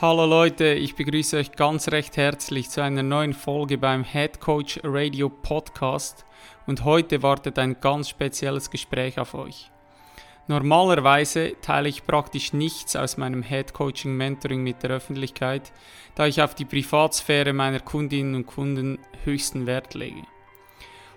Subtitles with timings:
[0.00, 4.78] Hallo Leute, ich begrüße euch ganz recht herzlich zu einer neuen Folge beim Head Coach
[4.84, 6.24] Radio Podcast
[6.68, 9.72] und heute wartet ein ganz spezielles Gespräch auf euch.
[10.46, 15.72] Normalerweise teile ich praktisch nichts aus meinem Head Coaching Mentoring mit der Öffentlichkeit,
[16.14, 20.22] da ich auf die Privatsphäre meiner Kundinnen und Kunden höchsten Wert lege.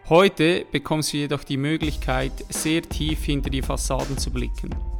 [0.09, 4.90] Heute bekommst du jedoch die Möglichkeit, sehr tief hinter die Fassaden zu blicken.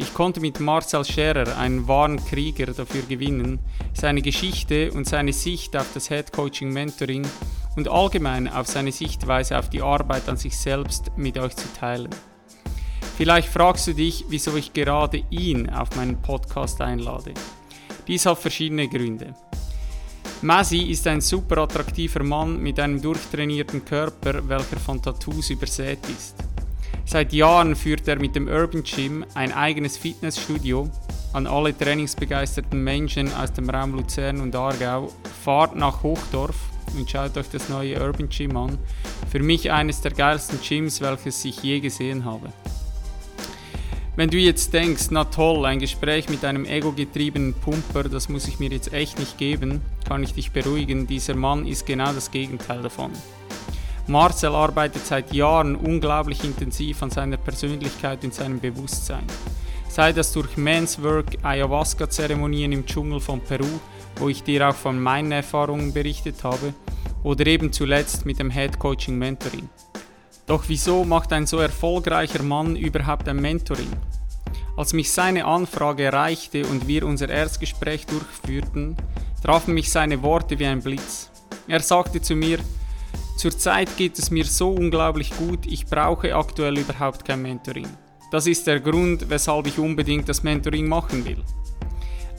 [0.00, 3.58] Ich konnte mit Marcel Scherer einen wahren Krieger dafür gewinnen,
[3.92, 7.26] seine Geschichte und seine Sicht auf das Head Coaching Mentoring
[7.74, 12.10] und allgemein auf seine Sichtweise auf die Arbeit an sich selbst mit euch zu teilen.
[13.16, 17.34] Vielleicht fragst du dich, wieso ich gerade ihn auf meinen Podcast einlade.
[18.06, 19.34] Dies hat verschiedene Gründe.
[20.42, 26.36] Masi ist ein super attraktiver Mann mit einem durchtrainierten Körper, welcher von Tattoos übersät ist.
[27.10, 30.90] Seit Jahren führt er mit dem Urban Gym ein eigenes Fitnessstudio.
[31.32, 35.10] An alle trainingsbegeisterten Menschen aus dem Raum Luzern und Aargau,
[35.42, 36.54] fahrt nach Hochdorf
[36.98, 38.78] und schaut euch das neue Urban Gym an.
[39.30, 42.52] Für mich eines der geilsten Gyms, welches ich je gesehen habe.
[44.14, 48.58] Wenn du jetzt denkst, na toll, ein Gespräch mit einem ego-getriebenen Pumper, das muss ich
[48.58, 52.82] mir jetzt echt nicht geben, kann ich dich beruhigen, dieser Mann ist genau das Gegenteil
[52.82, 53.12] davon.
[54.08, 59.24] Marcel arbeitet seit Jahren unglaublich intensiv an seiner Persönlichkeit und seinem Bewusstsein.
[59.90, 63.68] Sei das durch Men's Work, Ayahuasca-Zeremonien im Dschungel von Peru,
[64.16, 66.72] wo ich dir auch von meinen Erfahrungen berichtet habe,
[67.22, 69.68] oder eben zuletzt mit dem Head Coaching Mentoring.
[70.46, 73.92] Doch wieso macht ein so erfolgreicher Mann überhaupt ein Mentoring?
[74.78, 78.96] Als mich seine Anfrage erreichte und wir unser Erstgespräch durchführten,
[79.44, 81.30] trafen mich seine Worte wie ein Blitz.
[81.66, 82.58] Er sagte zu mir,
[83.38, 87.86] Zurzeit geht es mir so unglaublich gut, ich brauche aktuell überhaupt kein Mentoring.
[88.32, 91.44] Das ist der Grund, weshalb ich unbedingt das Mentoring machen will.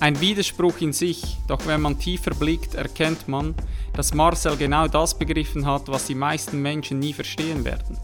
[0.01, 3.55] Ein Widerspruch in sich, doch wenn man tiefer blickt, erkennt man,
[3.93, 7.97] dass Marcel genau das begriffen hat, was die meisten Menschen nie verstehen werden.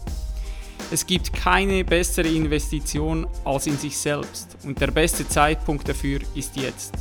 [0.90, 6.56] Es gibt keine bessere Investition als in sich selbst und der beste Zeitpunkt dafür ist
[6.56, 6.94] jetzt.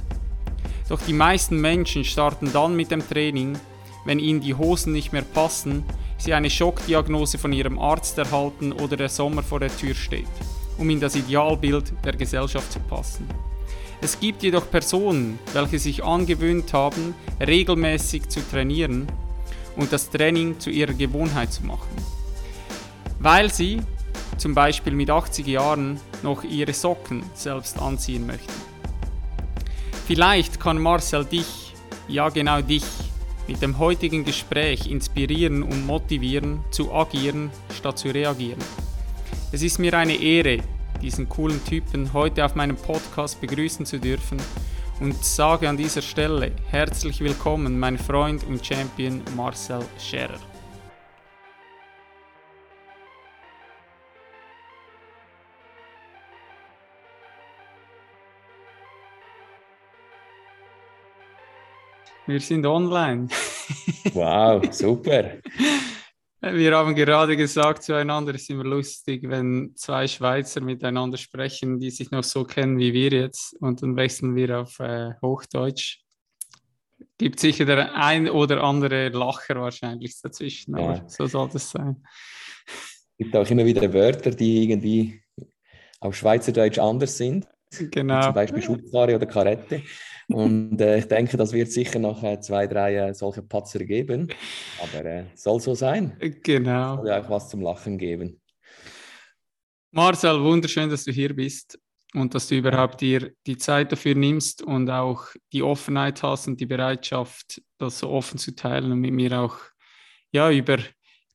[0.90, 3.58] Doch die meisten Menschen starten dann mit dem Training,
[4.06, 5.84] wenn ihnen die Hosen nicht mehr passen,
[6.18, 10.28] sie eine Schockdiagnose von ihrem Arzt erhalten oder der Sommer vor der Tür steht,
[10.78, 13.28] um in das Idealbild der Gesellschaft zu passen.
[14.02, 19.08] Es gibt jedoch Personen, welche sich angewöhnt haben, regelmäßig zu trainieren
[19.76, 21.90] und das Training zu ihrer Gewohnheit zu machen.
[23.20, 23.82] Weil sie,
[24.38, 28.54] zum Beispiel mit 80 Jahren, noch ihre Socken selbst anziehen möchten.
[30.06, 31.74] Vielleicht kann Marcel dich,
[32.08, 32.84] ja genau dich,
[33.48, 38.64] mit dem heutigen Gespräch inspirieren und motivieren, zu agieren statt zu reagieren.
[39.52, 40.60] Es ist mir eine Ehre,
[41.02, 44.38] diesen coolen Typen heute auf meinem Podcast begrüßen zu dürfen
[45.00, 50.40] und sage an dieser Stelle herzlich willkommen, mein Freund und Champion Marcel Scherer.
[62.28, 63.28] Wir sind online.
[64.14, 65.34] wow, super.
[66.42, 71.92] Wir haben gerade gesagt zueinander, es ist immer lustig, wenn zwei Schweizer miteinander sprechen, die
[71.92, 76.00] sich noch so kennen wie wir jetzt, und dann wechseln wir auf äh, Hochdeutsch.
[77.18, 81.04] Gibt sicher der ein oder andere Lacher wahrscheinlich dazwischen, aber ja.
[81.08, 82.04] so soll das sein.
[82.66, 85.22] Es gibt auch immer wieder Wörter, die irgendwie
[86.00, 87.48] auf Schweizerdeutsch anders sind.
[87.92, 88.22] Genau.
[88.22, 89.82] Zum Beispiel Schubkarre oder Karette.
[90.28, 94.28] Und äh, ich denke, das wird sicher noch äh, zwei, drei äh, solche Patzer geben.
[94.82, 96.18] Aber äh, soll so sein.
[96.44, 96.98] Genau.
[96.98, 98.42] Soll ja auch was zum Lachen geben.
[99.92, 101.80] Marcel, wunderschön, dass du hier bist
[102.14, 106.60] und dass du überhaupt dir die Zeit dafür nimmst und auch die Offenheit hast und
[106.60, 109.58] die Bereitschaft, das so offen zu teilen und mit mir auch
[110.32, 110.80] ja, über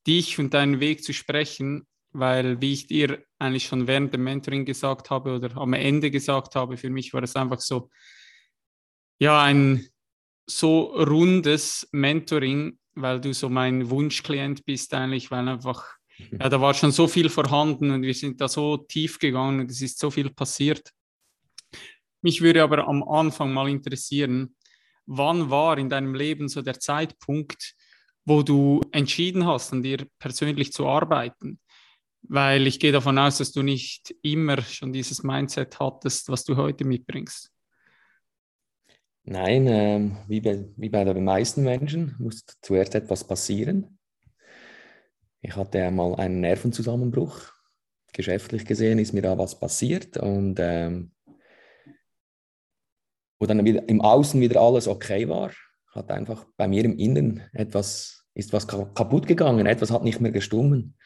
[0.07, 4.65] dich und deinen Weg zu sprechen, weil, wie ich dir eigentlich schon während dem Mentoring
[4.65, 7.89] gesagt habe oder am Ende gesagt habe, für mich war es einfach so,
[9.21, 9.87] ja, ein
[10.47, 15.85] so rundes Mentoring, weil du so mein Wunschklient bist eigentlich, weil einfach,
[16.33, 19.71] ja, da war schon so viel vorhanden und wir sind da so tief gegangen und
[19.71, 20.91] es ist so viel passiert.
[22.23, 24.57] Mich würde aber am Anfang mal interessieren,
[25.07, 27.75] wann war in deinem Leben so der Zeitpunkt,
[28.25, 31.61] wo du entschieden hast, an dir persönlich zu arbeiten?
[32.23, 36.57] Weil ich gehe davon aus, dass du nicht immer schon dieses Mindset hattest, was du
[36.57, 37.51] heute mitbringst.
[39.31, 43.97] Nein, ähm, wie, bei, wie bei den meisten Menschen muss zuerst etwas passieren.
[45.41, 47.39] Ich hatte einmal einen Nervenzusammenbruch.
[48.13, 51.13] Geschäftlich gesehen ist mir da was passiert und ähm,
[53.39, 55.53] wo dann wieder im Außen wieder alles okay war,
[55.95, 60.33] hat einfach bei mir im Inneren etwas, ist was kaputt gegangen, etwas hat nicht mehr
[60.33, 60.97] gestummen.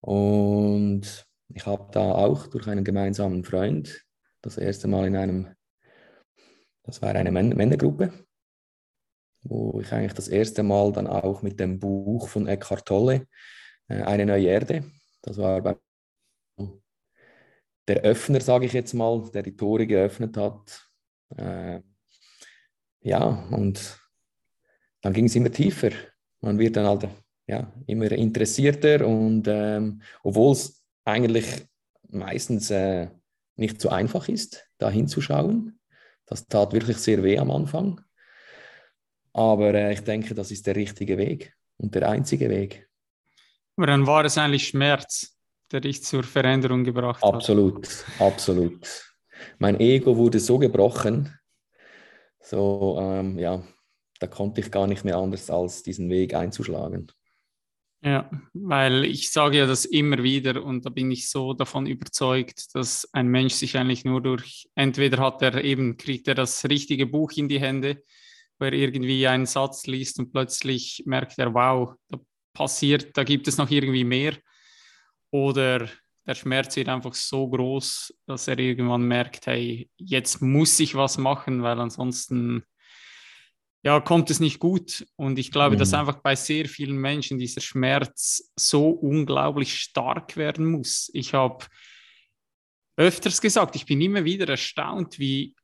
[0.00, 4.06] Und ich habe da auch durch einen gemeinsamen Freund
[4.42, 5.48] das erste Mal in einem,
[6.84, 8.12] das war eine Männergruppe,
[9.42, 13.26] wo ich eigentlich das erste Mal dann auch mit dem Buch von Eckhart Tolle,
[13.88, 14.84] äh, Eine neue Erde,
[15.22, 15.76] das war bei
[17.88, 20.88] der Öffner, sage ich jetzt mal, der die Tore geöffnet hat,
[21.36, 21.80] äh,
[23.00, 23.98] ja, und
[25.00, 25.90] dann ging es immer tiefer.
[26.40, 27.08] Man wird dann halt
[27.46, 31.46] ja, immer interessierter und ähm, obwohl es eigentlich
[32.08, 33.08] meistens äh,
[33.56, 35.78] nicht so einfach ist, da hinzuschauen,
[36.26, 38.00] das tat wirklich sehr weh am Anfang.
[39.32, 42.88] Aber äh, ich denke, das ist der richtige Weg und der einzige Weg.
[43.76, 45.36] Aber dann war es eigentlich Schmerz,
[45.70, 47.34] der dich zur Veränderung gebracht hat.
[47.34, 47.88] Absolut,
[48.18, 48.86] absolut
[49.58, 51.38] mein Ego wurde so gebrochen,
[52.40, 53.62] so ähm, ja,
[54.18, 57.10] da konnte ich gar nicht mehr anders als diesen Weg einzuschlagen.
[58.04, 62.74] Ja, weil ich sage ja das immer wieder und da bin ich so davon überzeugt,
[62.74, 67.06] dass ein Mensch sich eigentlich nur durch, entweder hat er eben, kriegt er das richtige
[67.06, 68.02] Buch in die Hände,
[68.58, 72.18] wo er irgendwie einen Satz liest und plötzlich merkt er, wow, da
[72.54, 74.36] passiert, da gibt es noch irgendwie mehr.
[75.30, 75.88] Oder
[76.26, 81.18] der Schmerz wird einfach so groß, dass er irgendwann merkt, hey, jetzt muss ich was
[81.18, 82.64] machen, weil ansonsten
[83.82, 85.06] ja, kommt es nicht gut.
[85.16, 85.78] Und ich glaube, mhm.
[85.80, 91.10] dass einfach bei sehr vielen Menschen dieser Schmerz so unglaublich stark werden muss.
[91.14, 91.64] Ich habe
[92.96, 95.54] öfters gesagt, ich bin immer wieder erstaunt, wie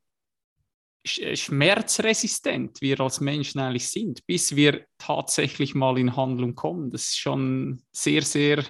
[1.07, 6.91] schmerzresistent wir als Menschen eigentlich sind, bis wir tatsächlich mal in Handlung kommen.
[6.91, 8.65] Das ist schon sehr, sehr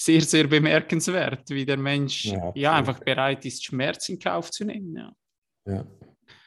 [0.00, 4.64] sehr, sehr bemerkenswert, wie der Mensch ja, ja einfach bereit ist, Schmerz in Kauf zu
[4.64, 4.96] nehmen.
[4.96, 5.12] Ja.
[5.66, 5.86] ja.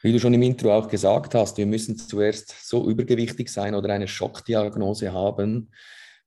[0.02, 3.94] Wie du schon im Intro auch gesagt hast, wir müssen zuerst so übergewichtig sein oder
[3.94, 5.70] eine Schockdiagnose haben.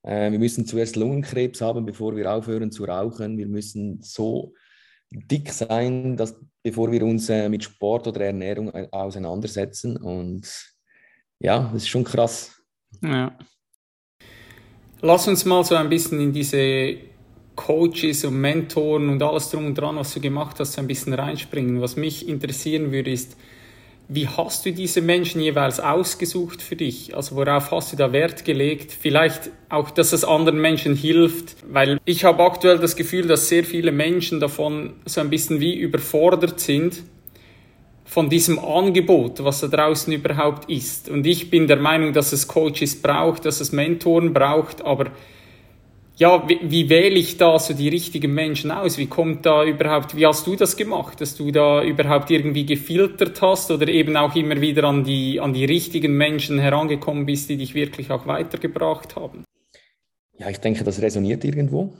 [0.03, 3.37] Äh, wir müssen zuerst Lungenkrebs haben, bevor wir aufhören zu rauchen.
[3.37, 4.53] Wir müssen so
[5.11, 9.97] dick sein, dass, bevor wir uns äh, mit Sport oder Ernährung äh, auseinandersetzen.
[9.97, 10.47] Und
[11.39, 12.61] ja, das ist schon krass.
[13.01, 13.37] Ja.
[15.01, 16.95] Lass uns mal so ein bisschen in diese
[17.55, 21.81] Coaches und Mentoren und alles drum und dran, was du gemacht hast, ein bisschen reinspringen.
[21.81, 23.35] Was mich interessieren würde, ist,
[24.07, 27.15] wie hast du diese Menschen jeweils ausgesucht für dich?
[27.15, 28.91] Also worauf hast du da Wert gelegt?
[28.91, 33.63] Vielleicht auch, dass es anderen Menschen hilft, weil ich habe aktuell das Gefühl, dass sehr
[33.63, 37.03] viele Menschen davon so ein bisschen wie überfordert sind
[38.05, 41.09] von diesem Angebot, was da draußen überhaupt ist.
[41.09, 45.07] Und ich bin der Meinung, dass es Coaches braucht, dass es Mentoren braucht, aber
[46.17, 48.97] ja, wie, wie, wähle ich da so die richtigen Menschen aus?
[48.97, 53.41] Wie kommt da überhaupt, wie hast du das gemacht, dass du da überhaupt irgendwie gefiltert
[53.41, 57.57] hast oder eben auch immer wieder an die, an die richtigen Menschen herangekommen bist, die
[57.57, 59.43] dich wirklich auch weitergebracht haben?
[60.37, 61.97] Ja, ich denke, das resoniert irgendwo.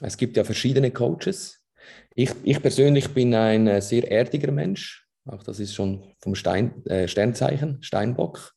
[0.00, 1.60] Es gibt ja verschiedene Coaches.
[2.14, 5.06] Ich, ich persönlich bin ein äh, sehr erdiger Mensch.
[5.26, 8.54] Auch das ist schon vom Stein, äh, Sternzeichen, Steinbock.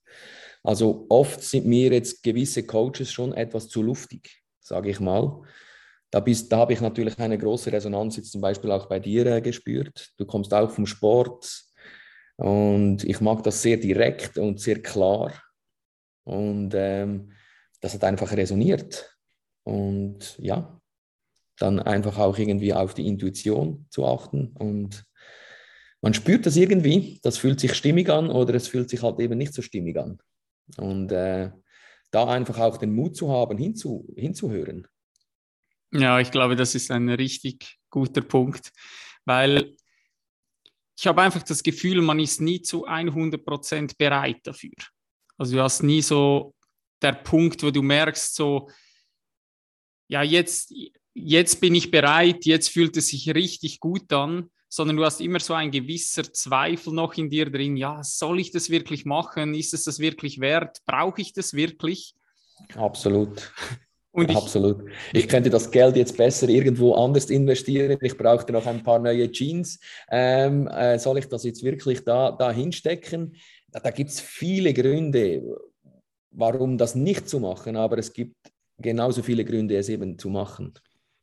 [0.63, 5.41] Also oft sind mir jetzt gewisse Coaches schon etwas zu luftig sage ich mal.
[6.12, 9.25] Da, bist, da habe ich natürlich eine große Resonanz jetzt zum Beispiel auch bei dir
[9.25, 10.12] äh, gespürt.
[10.17, 11.63] Du kommst auch vom Sport
[12.36, 15.34] und ich mag das sehr direkt und sehr klar.
[16.24, 17.32] Und ähm,
[17.82, 19.17] das hat einfach resoniert.
[19.63, 20.79] Und ja,
[21.58, 24.50] dann einfach auch irgendwie auf die Intuition zu achten.
[24.55, 25.05] Und
[26.01, 29.38] man spürt das irgendwie, das fühlt sich stimmig an oder es fühlt sich halt eben
[29.38, 30.20] nicht so stimmig an.
[30.77, 31.51] Und äh,
[32.13, 34.88] da einfach auch den Mut zu haben, hinzu, hinzuhören.
[35.91, 38.72] Ja, ich glaube, das ist ein richtig guter Punkt,
[39.25, 39.75] weil
[40.98, 44.72] ich habe einfach das Gefühl, man ist nie zu 100% bereit dafür.
[45.38, 46.55] Also du hast nie so
[47.01, 48.70] der Punkt, wo du merkst, so,
[50.08, 50.74] ja, jetzt,
[51.15, 55.39] jetzt bin ich bereit, jetzt fühlt es sich richtig gut an sondern du hast immer
[55.39, 59.53] so ein gewisser Zweifel noch in dir drin, ja, soll ich das wirklich machen?
[59.53, 60.79] Ist es das wirklich wert?
[60.87, 62.15] Brauche ich das wirklich?
[62.75, 63.51] Absolut.
[64.15, 64.83] Ich, Absolut.
[65.11, 67.97] Ich könnte das Geld jetzt besser irgendwo anders investieren.
[67.99, 69.79] Ich brauchte noch ein paar neue Jeans.
[70.07, 73.35] Ähm, äh, soll ich das jetzt wirklich da, da hinstecken?
[73.71, 75.41] da gibt es viele Gründe,
[76.29, 78.35] warum das nicht zu machen, aber es gibt
[78.77, 80.75] genauso viele Gründe, es eben zu machen.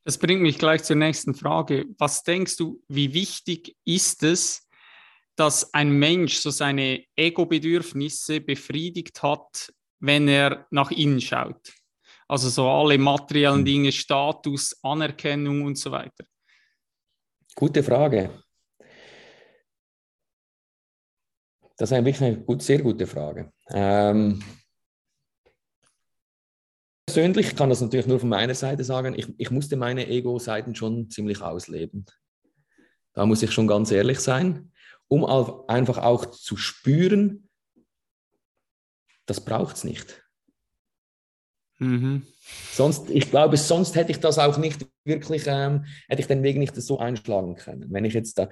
[0.05, 1.85] Das bringt mich gleich zur nächsten Frage.
[1.99, 4.67] Was denkst du, wie wichtig ist es,
[5.37, 11.73] dass ein Mensch so seine Ego-Bedürfnisse befriedigt hat, wenn er nach innen schaut?
[12.29, 13.65] Also so alle materiellen hm.
[13.65, 16.25] Dinge, Status, Anerkennung und so weiter.
[17.55, 18.31] Gute Frage.
[21.77, 23.53] Das ist eigentlich eine gut, sehr gute Frage.
[23.71, 24.43] Ähm,
[27.11, 31.11] persönlich kann das natürlich nur von meiner Seite sagen, ich, ich musste meine Ego-Seiten schon
[31.11, 32.07] ziemlich ausleben.
[33.15, 34.71] Da muss ich schon ganz ehrlich sein,
[35.09, 35.25] um
[35.67, 37.49] einfach auch zu spüren,
[39.27, 40.23] das braucht es nicht.
[41.79, 42.23] Mhm.
[42.71, 46.59] Sonst, ich glaube, sonst hätte ich das auch nicht wirklich, ähm, hätte ich den Weg
[46.59, 47.87] nicht so einschlagen können.
[47.91, 48.49] Wenn ich jetzt da,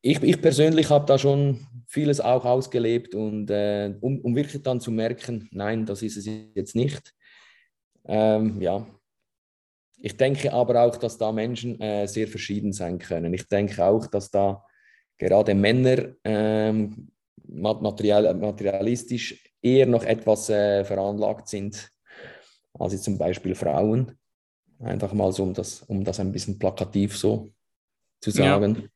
[0.00, 4.80] ich, ich persönlich habe da schon vieles auch ausgelebt und äh, um, um wirklich dann
[4.80, 7.14] zu merken, nein, das ist es jetzt nicht.
[8.06, 8.86] Ähm, ja,
[10.00, 13.34] ich denke aber auch, dass da Menschen äh, sehr verschieden sein können.
[13.34, 14.64] Ich denke auch, dass da
[15.18, 17.10] gerade Männer ähm,
[17.48, 21.90] material, materialistisch eher noch etwas äh, veranlagt sind
[22.78, 24.16] als zum Beispiel Frauen.
[24.78, 27.48] Einfach mal so, um das, um das ein bisschen plakativ so
[28.20, 28.88] zu sagen.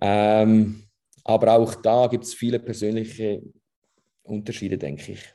[0.00, 0.84] Ähm,
[1.24, 3.42] aber auch da gibt es viele persönliche
[4.22, 5.34] Unterschiede, denke ich.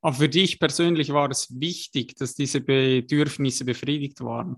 [0.00, 4.56] Aber für dich persönlich war es wichtig, dass diese Bedürfnisse befriedigt waren?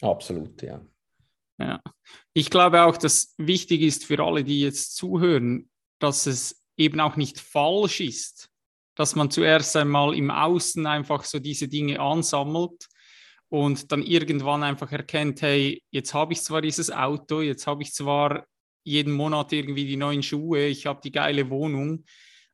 [0.00, 0.80] Absolut, ja.
[1.58, 1.80] Ja.
[2.32, 7.16] Ich glaube auch, dass wichtig ist für alle, die jetzt zuhören, dass es eben auch
[7.16, 8.48] nicht falsch ist,
[8.94, 12.88] dass man zuerst einmal im Außen einfach so diese Dinge ansammelt
[13.50, 17.92] und dann irgendwann einfach erkennt, hey, jetzt habe ich zwar dieses Auto, jetzt habe ich
[17.92, 18.46] zwar
[18.90, 22.04] jeden Monat irgendwie die neuen Schuhe, ich habe die geile Wohnung,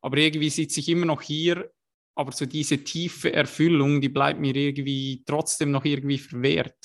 [0.01, 1.71] aber irgendwie sitze ich immer noch hier,
[2.15, 6.77] aber so diese tiefe Erfüllung, die bleibt mir irgendwie trotzdem noch irgendwie verwehrt.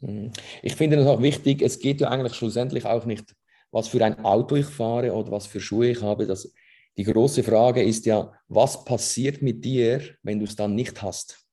[0.00, 0.32] Mhm.
[0.62, 3.34] Ich finde es auch wichtig, es geht ja eigentlich schlussendlich auch nicht,
[3.70, 6.26] was für ein Auto ich fahre oder was für Schuhe ich habe.
[6.26, 6.52] Das,
[6.96, 11.44] die große Frage ist ja, was passiert mit dir, wenn du es dann nicht hast?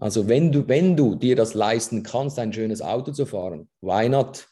[0.00, 4.08] Also wenn du, wenn du dir das leisten kannst, ein schönes Auto zu fahren, why
[4.08, 4.48] not?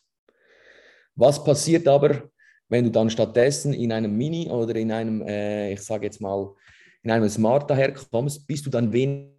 [1.16, 2.30] Was passiert aber,
[2.68, 6.54] wenn du dann stattdessen in einem Mini oder in einem, äh, ich sage jetzt mal,
[7.02, 9.32] in einem Smart daherkommst, bist du dann wenig?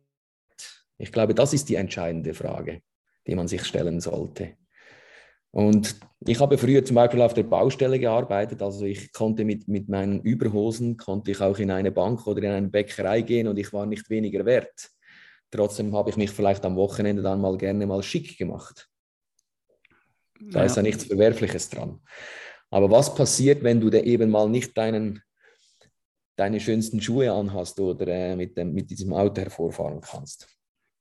[0.98, 2.82] Ich glaube, das ist die entscheidende Frage,
[3.28, 4.56] die man sich stellen sollte.
[5.52, 9.88] Und ich habe früher zum Beispiel auf der Baustelle gearbeitet, also ich konnte mit, mit
[9.88, 13.72] meinen Überhosen, konnte ich auch in eine Bank oder in eine Bäckerei gehen und ich
[13.72, 14.90] war nicht weniger wert.
[15.52, 18.90] Trotzdem habe ich mich vielleicht am Wochenende dann mal gerne mal schick gemacht.
[20.39, 20.65] Da ja.
[20.65, 22.00] ist ja nichts Verwerfliches dran.
[22.70, 25.22] Aber was passiert, wenn du eben mal nicht deinen,
[26.36, 30.48] deine schönsten Schuhe anhast oder äh, mit, dem, mit diesem Auto hervorfahren kannst?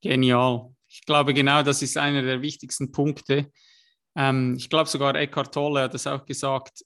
[0.01, 0.71] Genial.
[0.89, 3.51] Ich glaube, genau das ist einer der wichtigsten Punkte.
[4.17, 6.85] Ähm, ich glaube sogar Eckhart Tolle hat das auch gesagt.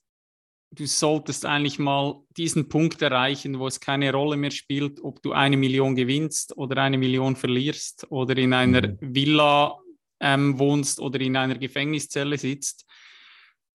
[0.73, 5.33] Du solltest eigentlich mal diesen Punkt erreichen, wo es keine Rolle mehr spielt, ob du
[5.33, 8.97] eine Million gewinnst oder eine Million verlierst oder in einer mhm.
[9.01, 9.77] Villa
[10.21, 12.85] ähm, wohnst oder in einer Gefängniszelle sitzt.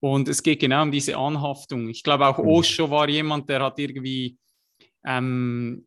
[0.00, 1.88] Und es geht genau um diese Anhaftung.
[1.88, 2.48] Ich glaube, auch mhm.
[2.48, 4.38] Osho war jemand, der hat irgendwie,
[5.04, 5.86] ähm,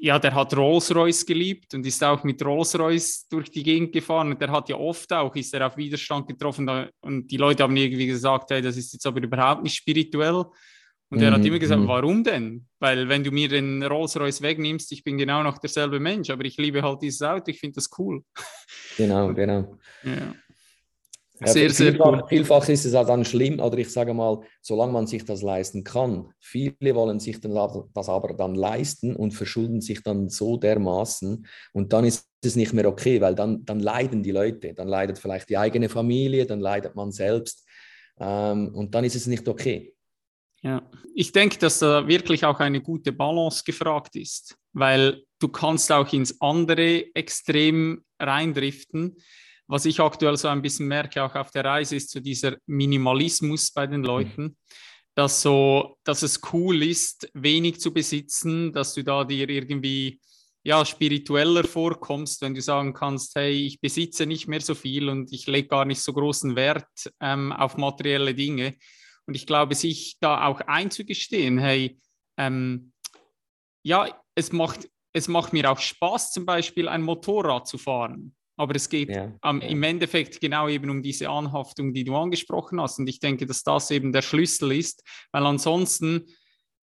[0.00, 4.32] ja, der hat Rolls-Royce geliebt und ist auch mit Rolls-Royce durch die Gegend gefahren.
[4.32, 6.68] Und der hat ja oft auch, ist er auf Widerstand getroffen
[7.00, 10.44] und die Leute haben irgendwie gesagt, hey, das ist jetzt aber überhaupt nicht spirituell.
[11.08, 11.88] Und er hat mhm, immer gesagt, mhm.
[11.88, 12.66] warum denn?
[12.80, 16.56] Weil wenn du mir den Rolls-Royce wegnimmst, ich bin genau noch derselbe Mensch, aber ich
[16.56, 18.22] liebe halt dieses Auto, ich finde das cool.
[18.96, 19.76] Genau, genau.
[20.04, 20.34] Ja.
[21.44, 22.28] Sehr, sehr vielfach, cool.
[22.28, 25.84] Vielfach ist es auch dann schlimm, oder ich sage mal, solange man sich das leisten
[25.84, 26.30] kann.
[26.40, 32.06] Viele wollen sich das aber dann leisten und verschulden sich dann so dermaßen und dann
[32.06, 35.58] ist es nicht mehr okay, weil dann, dann leiden die Leute, dann leidet vielleicht die
[35.58, 37.66] eigene Familie, dann leidet man selbst
[38.18, 39.94] ähm, und dann ist es nicht okay.
[40.66, 40.82] Ja,
[41.14, 46.12] ich denke, dass da wirklich auch eine gute Balance gefragt ist, weil du kannst auch
[46.12, 49.16] ins andere Extrem reindriften.
[49.68, 53.70] Was ich aktuell so ein bisschen merke, auch auf der Reise, ist so dieser Minimalismus
[53.70, 54.56] bei den Leuten,
[55.14, 60.20] dass so, dass es cool ist, wenig zu besitzen, dass du da dir irgendwie
[60.64, 65.32] ja, spiritueller vorkommst, wenn du sagen kannst, hey, ich besitze nicht mehr so viel und
[65.32, 68.74] ich lege gar nicht so großen Wert ähm, auf materielle Dinge.
[69.26, 71.98] Und ich glaube, sich da auch einzugestehen, hey,
[72.38, 72.92] ähm,
[73.82, 78.34] ja, es macht, es macht mir auch Spaß, zum Beispiel ein Motorrad zu fahren.
[78.58, 79.68] Aber es geht ja, ähm, ja.
[79.68, 82.98] im Endeffekt genau eben um diese Anhaftung, die du angesprochen hast.
[82.98, 85.02] Und ich denke, dass das eben der Schlüssel ist,
[85.32, 86.24] weil ansonsten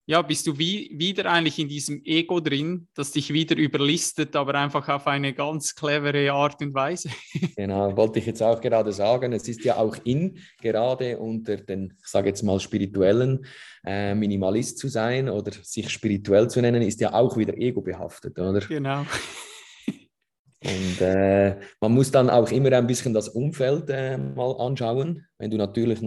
[0.06, 4.54] ja, bist du wie, wieder eigentlich in diesem Ego drin, das dich wieder überlistet, aber
[4.54, 7.08] einfach auf eine ganz clevere Art und Weise.
[7.56, 9.32] Genau, wollte ich jetzt auch gerade sagen.
[9.32, 13.46] Es ist ja auch in, gerade unter den, ich sage jetzt mal, spirituellen
[13.86, 18.38] äh, Minimalist zu sein oder sich spirituell zu nennen, ist ja auch wieder ego behaftet,
[18.38, 18.60] oder?
[18.60, 19.06] Genau.
[20.64, 25.26] Und äh, man muss dann auch immer ein bisschen das Umfeld äh, mal anschauen.
[25.38, 26.00] Wenn du natürlich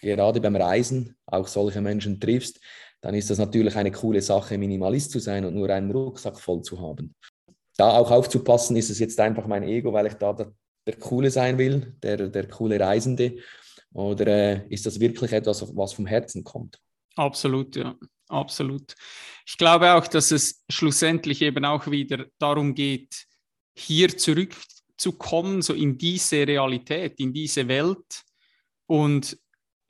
[0.00, 2.60] gerade beim Reisen auch solche Menschen triffst,
[3.02, 6.62] dann ist das natürlich eine coole Sache, Minimalist zu sein und nur einen Rucksack voll
[6.62, 7.14] zu haben.
[7.76, 10.52] Da auch aufzupassen, ist es jetzt einfach mein Ego, weil ich da der,
[10.86, 13.36] der Coole sein will, der, der coole Reisende,
[13.92, 16.80] oder äh, ist das wirklich etwas, was vom Herzen kommt?
[17.16, 17.94] Absolut, ja,
[18.28, 18.94] absolut.
[19.46, 23.26] Ich glaube auch, dass es schlussendlich eben auch wieder darum geht,
[23.76, 28.22] hier zurückzukommen, so in diese Realität, in diese Welt
[28.86, 29.36] und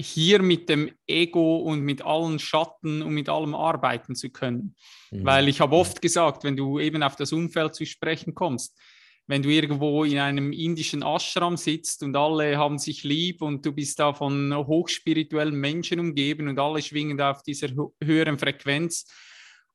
[0.02, 4.74] hier mit dem Ego und mit allen Schatten und mit allem arbeiten zu können.
[5.10, 5.24] Mhm.
[5.24, 8.78] Weil ich habe oft gesagt, wenn du eben auf das Umfeld zu sprechen kommst,
[9.26, 13.72] wenn du irgendwo in einem indischen Ashram sitzt und alle haben sich lieb und du
[13.72, 17.68] bist da von hochspirituellen Menschen umgeben und alle schwingen da auf dieser
[18.02, 19.06] höheren Frequenz,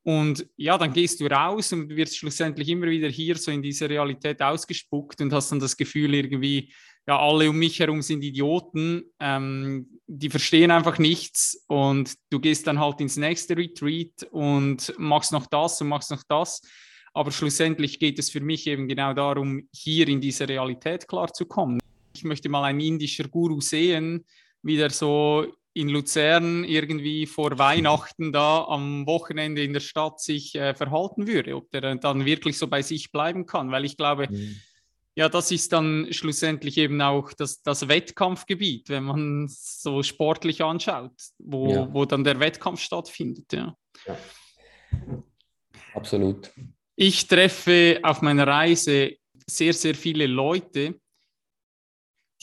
[0.08, 3.90] und ja, dann gehst du raus und wirst schlussendlich immer wieder hier so in dieser
[3.90, 6.72] Realität ausgespuckt und hast dann das Gefühl irgendwie,
[7.08, 12.68] ja, alle um mich herum sind Idioten, ähm, die verstehen einfach nichts und du gehst
[12.68, 16.62] dann halt ins nächste Retreat und machst noch das und machst noch das.
[17.14, 21.80] Aber schlussendlich geht es für mich eben genau darum, hier in diese Realität klarzukommen.
[22.14, 24.26] Ich möchte mal einen indischer Guru sehen,
[24.62, 30.56] wie der so in Luzern irgendwie vor Weihnachten da am Wochenende in der Stadt sich
[30.56, 34.28] äh, verhalten würde, ob der dann wirklich so bei sich bleiben kann, weil ich glaube,
[34.30, 34.60] mhm.
[35.18, 41.12] Ja, das ist dann schlussendlich eben auch das, das Wettkampfgebiet, wenn man so sportlich anschaut,
[41.40, 41.92] wo, ja.
[41.92, 43.52] wo dann der Wettkampf stattfindet.
[43.52, 43.76] Ja.
[44.06, 44.18] ja.
[45.96, 46.52] Absolut.
[46.96, 51.00] Ich treffe auf meiner Reise sehr, sehr viele Leute,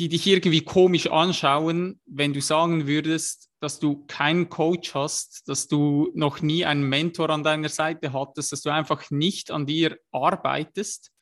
[0.00, 5.68] die dich irgendwie komisch anschauen, wenn du sagen würdest, dass du keinen Coach hast, dass
[5.68, 9.96] du noch nie einen Mentor an deiner Seite hattest, dass du einfach nicht an dir
[10.10, 11.13] arbeitest.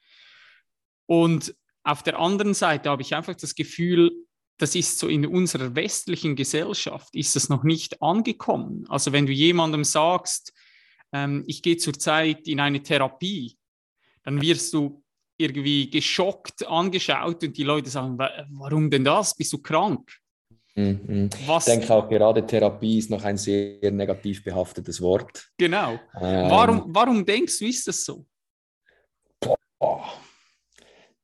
[1.12, 4.12] Und auf der anderen Seite habe ich einfach das Gefühl,
[4.56, 8.86] das ist so in unserer westlichen Gesellschaft, ist das noch nicht angekommen.
[8.88, 10.54] Also wenn du jemandem sagst,
[11.12, 13.58] ähm, ich gehe zurzeit in eine Therapie,
[14.22, 15.04] dann wirst du
[15.36, 19.36] irgendwie geschockt angeschaut und die Leute sagen, warum denn das?
[19.36, 20.10] Bist du krank?
[20.76, 21.28] Mhm.
[21.44, 21.66] Was?
[21.66, 25.50] Ich denke auch gerade Therapie ist noch ein sehr negativ behaftetes Wort.
[25.58, 26.00] Genau.
[26.18, 28.24] Ähm, warum, warum denkst du, ist das so?
[29.78, 30.22] Boah.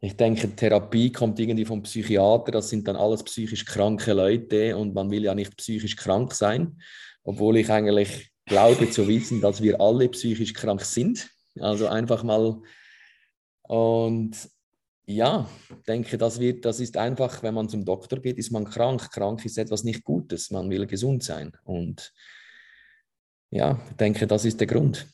[0.01, 2.53] Ich denke, Therapie kommt irgendwie vom Psychiater.
[2.53, 6.81] Das sind dann alles psychisch kranke Leute und man will ja nicht psychisch krank sein,
[7.25, 11.29] obwohl ich eigentlich glaube zu wissen, dass wir alle psychisch krank sind.
[11.59, 12.61] Also einfach mal
[13.63, 14.37] und
[15.05, 15.49] ja,
[15.87, 19.11] denke, das, wird, das ist einfach, wenn man zum Doktor geht, ist man krank.
[19.11, 20.51] Krank ist etwas nicht Gutes.
[20.51, 21.57] Man will gesund sein.
[21.65, 22.13] Und
[23.51, 25.07] ja, denke, das ist der Grund.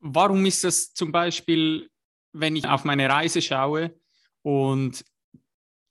[0.00, 1.88] Warum ist das zum Beispiel,
[2.32, 3.94] wenn ich auf meine Reise schaue
[4.42, 5.04] und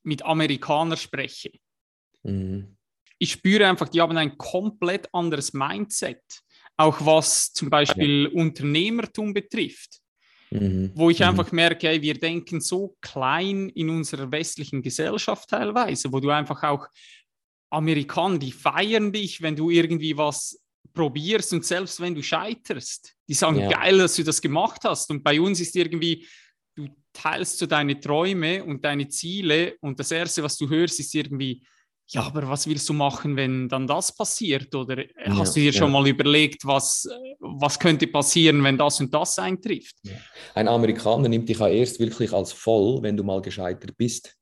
[0.03, 1.51] mit Amerikanern spreche?
[2.23, 2.77] Mhm.
[3.19, 6.23] Ich spüre einfach, die haben ein komplett anderes Mindset,
[6.77, 8.41] auch was zum Beispiel ja.
[8.41, 9.99] Unternehmertum betrifft.
[10.51, 10.91] Mhm.
[10.95, 11.25] Wo ich mhm.
[11.25, 16.87] einfach merke, wir denken so klein in unserer westlichen Gesellschaft teilweise, wo du einfach auch
[17.69, 20.61] Amerikaner, die feiern dich, wenn du irgendwie was
[20.93, 23.69] probierst und selbst wenn du scheiterst, die sagen, ja.
[23.69, 25.09] geil, dass du das gemacht hast.
[25.09, 26.27] Und bei uns ist irgendwie,
[26.75, 31.13] du teilst so deine Träume und deine Ziele und das Erste, was du hörst, ist
[31.13, 31.65] irgendwie,
[32.09, 34.73] ja, aber was willst du machen, wenn dann das passiert?
[34.73, 37.07] Oder hast ja, du dir schon mal überlegt, was,
[37.39, 39.95] was könnte passieren, wenn das und das eintrifft?
[40.03, 40.13] Ja.
[40.55, 44.33] Ein Amerikaner nimmt dich ja erst wirklich als voll, wenn du mal gescheitert bist.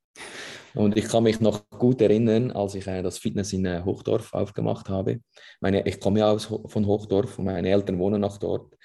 [0.75, 4.33] Und ich kann mich noch gut erinnern, als ich äh, das Fitness in äh, Hochdorf
[4.33, 5.21] aufgemacht habe.
[5.61, 8.75] Meine, ich komme ja aus, von Hochdorf und meine Eltern wohnen noch dort.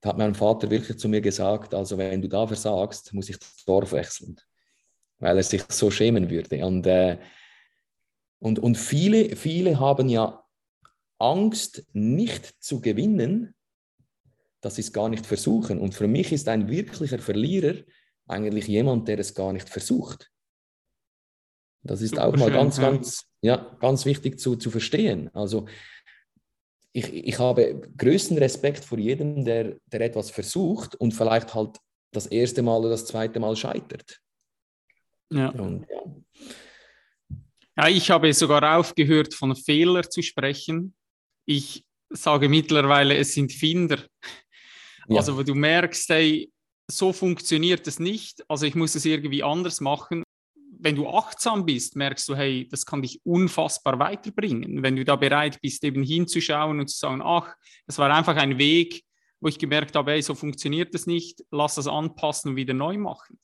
[0.00, 3.38] Da hat mein Vater wirklich zu mir gesagt, also wenn du da versagst, muss ich
[3.38, 4.36] das Dorf wechseln,
[5.18, 6.64] weil er sich so schämen würde.
[6.64, 7.18] Und äh,
[8.44, 10.44] und, und viele, viele haben ja
[11.18, 13.54] Angst, nicht zu gewinnen,
[14.60, 15.78] dass sie es gar nicht versuchen.
[15.78, 17.76] Und für mich ist ein wirklicher Verlierer
[18.26, 20.30] eigentlich jemand, der es gar nicht versucht.
[21.84, 22.90] Das ist Super auch mal schön, ganz, ja.
[22.90, 25.30] ganz, ja, ganz wichtig zu, zu verstehen.
[25.34, 25.66] Also
[26.92, 31.76] ich, ich habe größten Respekt vor jedem, der, der etwas versucht und vielleicht halt
[32.12, 34.20] das erste Mal oder das zweite Mal scheitert.
[35.30, 35.50] Ja.
[35.50, 37.36] Und, ja.
[37.76, 40.94] ja, ich habe sogar aufgehört, von Fehler zu sprechen.
[41.44, 43.98] Ich sage mittlerweile, es sind Finder.
[45.08, 45.18] Ja.
[45.18, 46.50] Also, wo du merkst, hey,
[46.90, 50.22] so funktioniert es nicht, also ich muss es irgendwie anders machen.
[50.84, 54.82] Wenn du achtsam bist, merkst du, hey, das kann dich unfassbar weiterbringen.
[54.82, 58.58] Wenn du da bereit bist, eben hinzuschauen und zu sagen, ach, das war einfach ein
[58.58, 59.02] Weg,
[59.40, 62.98] wo ich gemerkt habe, hey, so funktioniert das nicht, lass das anpassen und wieder neu
[62.98, 63.40] machen.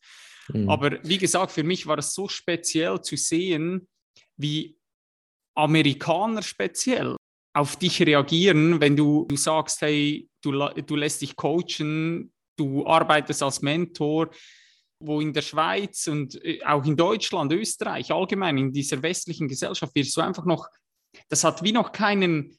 [0.52, 0.68] Mhm.
[0.68, 3.88] Aber wie gesagt, für mich war es so speziell zu sehen,
[4.36, 4.76] wie
[5.54, 7.16] Amerikaner speziell
[7.54, 13.42] auf dich reagieren, wenn du, du sagst, hey, du, du lässt dich coachen, du arbeitest
[13.42, 14.30] als Mentor,
[15.00, 19.94] wo in der Schweiz und äh, auch in Deutschland, Österreich, allgemein in dieser westlichen Gesellschaft
[19.94, 20.68] wirst du einfach noch,
[21.28, 22.58] das hat wie noch keinen,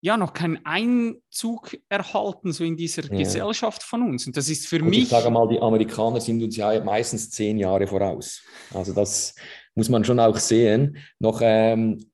[0.00, 3.18] ja, noch keinen Einzug erhalten, so in dieser ja.
[3.18, 4.26] Gesellschaft von uns.
[4.26, 5.02] Und das ist für und mich.
[5.02, 8.42] Ich sage mal, die Amerikaner sind uns ja meistens zehn Jahre voraus.
[8.72, 9.34] Also das
[9.74, 10.96] muss man schon auch sehen.
[11.18, 12.10] Noch, ähm,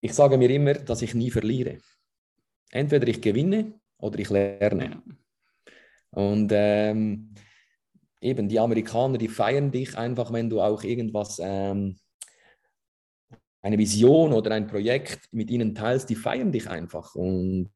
[0.00, 1.78] ich sage mir immer, dass ich nie verliere.
[2.70, 4.84] Entweder ich gewinne oder ich lerne.
[4.84, 5.02] Ja.
[6.12, 7.34] Und ähm,
[8.20, 11.96] eben die Amerikaner, die feiern dich einfach, wenn du auch irgendwas, ähm,
[13.62, 17.14] eine Vision oder ein Projekt mit ihnen teilst, die feiern dich einfach.
[17.14, 17.70] Und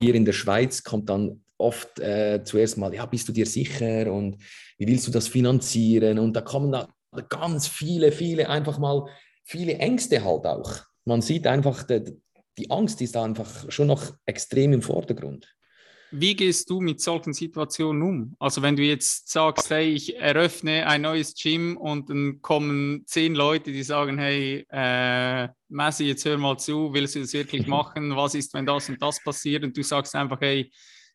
[0.00, 4.12] hier in der Schweiz kommt dann oft äh, zuerst mal, ja, bist du dir sicher
[4.12, 4.36] und
[4.78, 6.18] wie willst du das finanzieren?
[6.18, 6.88] Und da kommen da
[7.28, 9.06] ganz viele, viele einfach mal,
[9.44, 10.72] viele Ängste halt auch.
[11.04, 12.04] Man sieht einfach, die,
[12.56, 15.52] die Angst ist einfach schon noch extrem im Vordergrund.
[16.12, 18.36] Wie gehst du mit solchen Situationen um?
[18.40, 23.34] Also wenn du jetzt sagst, hey, ich eröffne ein neues Gym und dann kommen zehn
[23.34, 28.16] Leute, die sagen, hey, äh, Messi, jetzt hör mal zu, willst du das wirklich machen?
[28.16, 29.62] Was ist, wenn das und das passiert?
[29.62, 30.70] Und du sagst einfach, hey,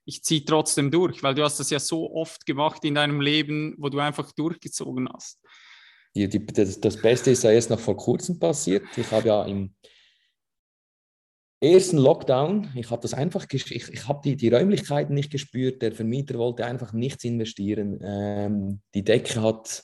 [0.06, 3.76] ich ziehe trotzdem durch, weil du hast das ja so oft gemacht in deinem Leben,
[3.78, 5.40] wo du einfach durchgezogen hast.
[6.16, 8.86] Die, die, das, das Beste ist ja erst noch vor kurzem passiert.
[8.96, 9.76] Ich habe ja im
[11.66, 15.92] ersten Lockdown, ich habe das einfach, ich, ich habe die, die Räumlichkeiten nicht gespürt, der
[15.92, 18.00] Vermieter wollte einfach nichts investieren.
[18.04, 19.84] Ähm, die Decke hat,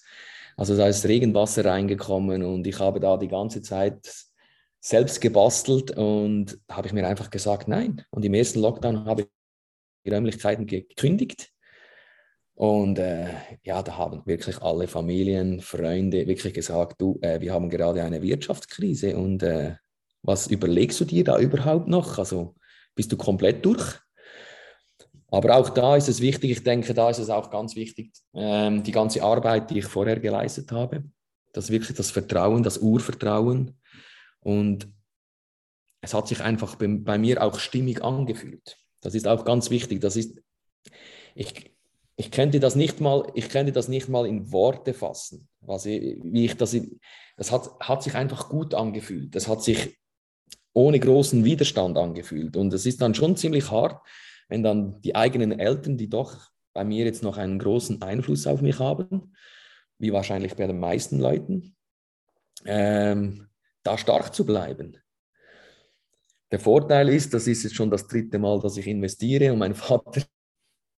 [0.58, 4.28] also da ist Regenwasser reingekommen und ich habe da die ganze Zeit
[4.80, 8.04] selbst gebastelt und habe ich mir einfach gesagt, nein.
[8.10, 9.28] Und im ersten Lockdown habe ich
[10.06, 11.52] die Räumlichkeiten gekündigt.
[12.56, 13.30] Und äh,
[13.64, 18.22] ja, da haben wirklich alle Familien, Freunde wirklich gesagt, du, äh, wir haben gerade eine
[18.22, 19.76] Wirtschaftskrise und äh,
[20.24, 22.18] was überlegst du dir da überhaupt noch?
[22.18, 22.56] Also
[22.96, 24.00] bist du komplett durch?
[25.32, 28.84] Aber auch da ist es wichtig, ich denke, da ist es auch ganz wichtig, ähm,
[28.84, 31.06] die ganze Arbeit, die ich vorher geleistet habe,
[31.54, 33.80] das wirklich das Vertrauen, das Urvertrauen.
[34.42, 34.90] Und
[36.02, 38.78] es hat sich einfach bei, bei mir auch stimmig angefühlt.
[39.00, 40.02] Das ist auch ganz wichtig.
[40.02, 40.38] Das ist,
[41.34, 41.72] ich,
[42.18, 45.48] ich könnte das nicht mal, ich könnte das nicht mal in Worte fassen.
[45.62, 46.76] Was ich, wie ich das,
[47.38, 49.34] das hat, hat sich einfach gut angefühlt.
[49.34, 49.98] Das hat sich
[50.74, 52.56] ohne großen Widerstand angefühlt.
[52.56, 54.06] Und es ist dann schon ziemlich hart,
[54.48, 58.62] wenn dann die eigenen Eltern, die doch bei mir jetzt noch einen großen Einfluss auf
[58.62, 59.34] mich haben,
[59.98, 61.76] wie wahrscheinlich bei den meisten Leuten,
[62.66, 63.48] ähm,
[63.84, 64.98] da stark zu bleiben.
[66.52, 69.76] Der Vorteil ist, das ist jetzt schon das dritte Mal, dass ich investiere und mein
[69.76, 70.22] Vater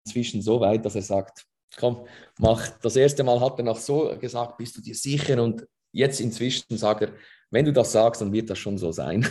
[0.06, 1.46] inzwischen so weit, dass er sagt,
[1.78, 2.06] komm,
[2.38, 2.68] mach.
[2.80, 5.42] Das erste Mal hat er noch so gesagt, bist du dir sicher?
[5.42, 7.14] Und jetzt inzwischen sagt er,
[7.54, 9.28] wenn du das sagst, dann wird das schon so sein.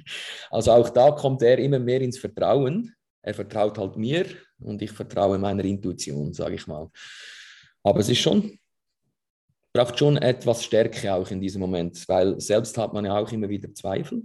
[0.50, 2.94] also auch da kommt er immer mehr ins Vertrauen.
[3.20, 4.24] Er vertraut halt mir
[4.58, 6.90] und ich vertraue meiner Intuition, sage ich mal.
[7.82, 8.58] Aber es ist schon,
[9.74, 13.50] braucht schon etwas Stärke auch in diesem Moment, weil selbst hat man ja auch immer
[13.50, 14.22] wieder Zweifel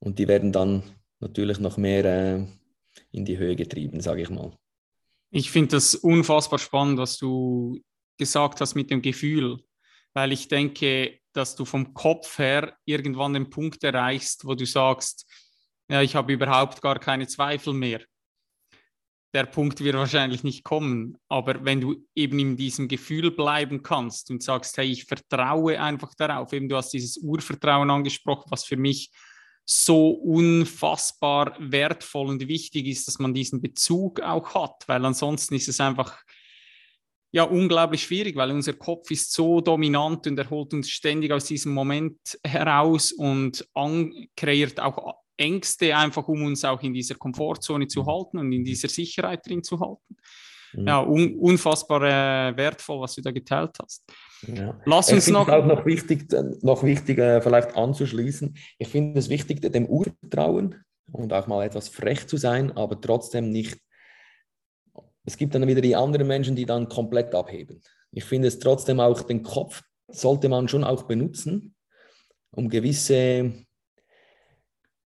[0.00, 0.82] und die werden dann
[1.20, 2.46] natürlich noch mehr äh,
[3.12, 4.52] in die Höhe getrieben, sage ich mal.
[5.30, 7.80] Ich finde das unfassbar spannend, was du
[8.18, 9.58] gesagt hast mit dem Gefühl,
[10.12, 15.26] weil ich denke, dass du vom Kopf her irgendwann den Punkt erreichst, wo du sagst,
[15.88, 18.00] ja, ich habe überhaupt gar keine Zweifel mehr.
[19.34, 24.30] Der Punkt wird wahrscheinlich nicht kommen, aber wenn du eben in diesem Gefühl bleiben kannst
[24.30, 28.76] und sagst, hey, ich vertraue einfach darauf, eben du hast dieses Urvertrauen angesprochen, was für
[28.76, 29.10] mich
[29.64, 35.68] so unfassbar wertvoll und wichtig ist, dass man diesen Bezug auch hat, weil ansonsten ist
[35.68, 36.22] es einfach
[37.32, 41.46] ja unglaublich schwierig, weil unser Kopf ist so dominant und er holt uns ständig aus
[41.46, 43.66] diesem Moment heraus und
[44.36, 48.88] kreiert auch Ängste einfach, um uns auch in dieser Komfortzone zu halten und in dieser
[48.88, 50.16] Sicherheit drin zu halten.
[50.74, 50.86] Mhm.
[50.86, 54.04] Ja, un unfassbar äh, wertvoll, was du da geteilt hast.
[54.46, 54.78] Ja.
[54.84, 55.48] Lass uns noch.
[55.48, 58.56] auch noch wichtig, noch wichtig äh, vielleicht anzuschließen.
[58.78, 63.50] Ich finde es wichtig, dem Urvertrauen und auch mal etwas frech zu sein, aber trotzdem
[63.50, 63.78] nicht
[65.24, 67.80] es gibt dann wieder die anderen Menschen, die dann komplett abheben.
[68.10, 71.74] Ich finde es trotzdem auch, den Kopf sollte man schon auch benutzen,
[72.50, 73.52] um gewisse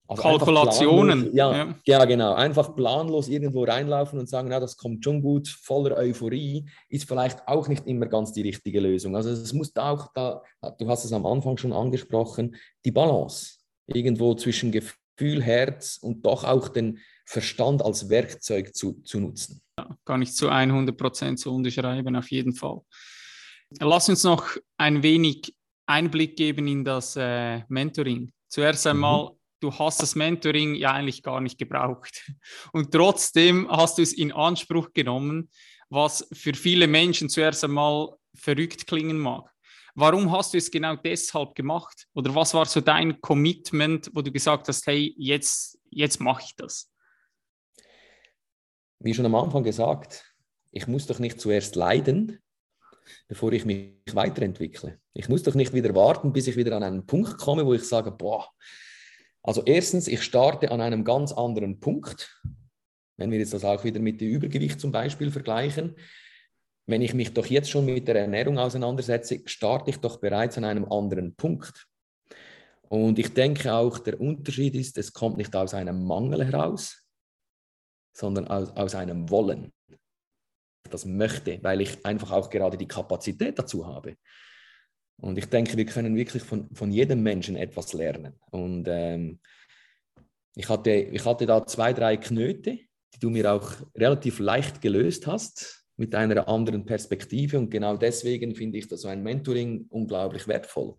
[0.06, 1.34] also Kalkulationen.
[1.34, 2.04] ja, ja, ja.
[2.04, 2.34] genau.
[2.34, 7.46] Einfach planlos irgendwo reinlaufen und sagen, na, das kommt schon gut, voller Euphorie, ist vielleicht
[7.48, 9.16] auch nicht immer ganz die richtige Lösung.
[9.16, 10.42] Also es muss da auch, da,
[10.78, 16.44] du hast es am Anfang schon angesprochen, die Balance irgendwo zwischen Gefühl, Herz und doch
[16.44, 19.63] auch den Verstand als Werkzeug zu, zu nutzen.
[19.78, 22.80] Ja, kann ich zu 100 Prozent so unterschreiben, auf jeden Fall.
[23.80, 25.54] Lass uns noch ein wenig
[25.86, 28.32] Einblick geben in das äh, Mentoring.
[28.48, 29.38] Zuerst einmal, mhm.
[29.60, 32.30] du hast das Mentoring ja eigentlich gar nicht gebraucht.
[32.72, 35.50] Und trotzdem hast du es in Anspruch genommen,
[35.88, 39.50] was für viele Menschen zuerst einmal verrückt klingen mag.
[39.96, 42.06] Warum hast du es genau deshalb gemacht?
[42.14, 46.56] Oder was war so dein Commitment, wo du gesagt hast, hey, jetzt, jetzt mache ich
[46.56, 46.90] das?
[49.00, 50.24] Wie schon am Anfang gesagt,
[50.70, 52.40] ich muss doch nicht zuerst leiden,
[53.28, 54.98] bevor ich mich weiterentwickle.
[55.12, 57.84] Ich muss doch nicht wieder warten, bis ich wieder an einen Punkt komme, wo ich
[57.84, 58.48] sage, boah,
[59.42, 62.40] also erstens, ich starte an einem ganz anderen Punkt.
[63.16, 65.96] Wenn wir jetzt das auch wieder mit dem Übergewicht zum Beispiel vergleichen,
[66.86, 70.64] wenn ich mich doch jetzt schon mit der Ernährung auseinandersetze, starte ich doch bereits an
[70.64, 71.86] einem anderen Punkt.
[72.88, 77.03] Und ich denke auch, der Unterschied ist, es kommt nicht aus einem Mangel heraus,
[78.14, 79.72] sondern aus, aus einem Wollen.
[80.90, 84.16] Das möchte, weil ich einfach auch gerade die Kapazität dazu habe.
[85.20, 88.34] Und ich denke, wir können wirklich von, von jedem Menschen etwas lernen.
[88.50, 89.40] Und ähm,
[90.54, 92.78] ich, hatte, ich hatte da zwei, drei Knöte,
[93.14, 97.58] die du mir auch relativ leicht gelöst hast mit einer anderen Perspektive.
[97.58, 100.96] Und genau deswegen finde ich so ein Mentoring unglaublich wertvoll.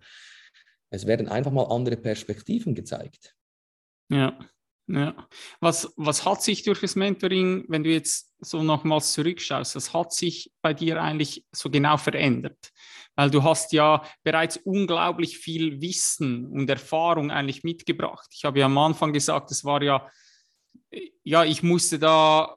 [0.89, 3.35] Es werden einfach mal andere Perspektiven gezeigt.
[4.09, 4.37] Ja,
[4.87, 5.27] ja.
[5.59, 10.13] Was, was hat sich durch das Mentoring, wenn du jetzt so nochmals zurückschaust, was hat
[10.13, 12.71] sich bei dir eigentlich so genau verändert?
[13.15, 18.27] Weil du hast ja bereits unglaublich viel Wissen und Erfahrung eigentlich mitgebracht.
[18.31, 20.09] Ich habe ja am Anfang gesagt, es war ja,
[21.23, 22.55] ja, ich musste da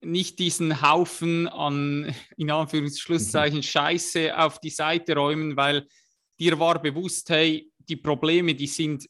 [0.00, 3.62] nicht diesen Haufen an, in Anführungszeichen, mhm.
[3.62, 5.86] Scheiße auf die Seite räumen, weil
[6.38, 9.06] dir war bewusst, hey, die Probleme, die sind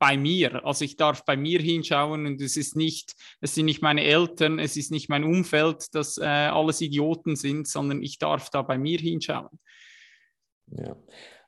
[0.00, 0.64] bei mir.
[0.64, 4.58] Also ich darf bei mir hinschauen und es ist nicht, es sind nicht meine Eltern,
[4.58, 8.78] es ist nicht mein Umfeld, dass äh, alles Idioten sind, sondern ich darf da bei
[8.78, 9.60] mir hinschauen.
[10.72, 10.96] Ja,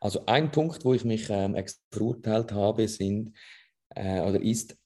[0.00, 1.56] also ein Punkt, wo ich mich ähm,
[1.90, 3.34] verurteilt habe, sind
[3.94, 4.76] äh, oder ist,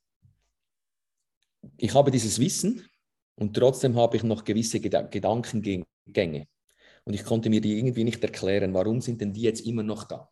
[1.76, 2.88] ich habe dieses Wissen,
[3.38, 6.46] und trotzdem habe ich noch gewisse Ged Gedankengänge.
[7.04, 10.04] Und ich konnte mir die irgendwie nicht erklären, warum sind denn die jetzt immer noch
[10.04, 10.30] da?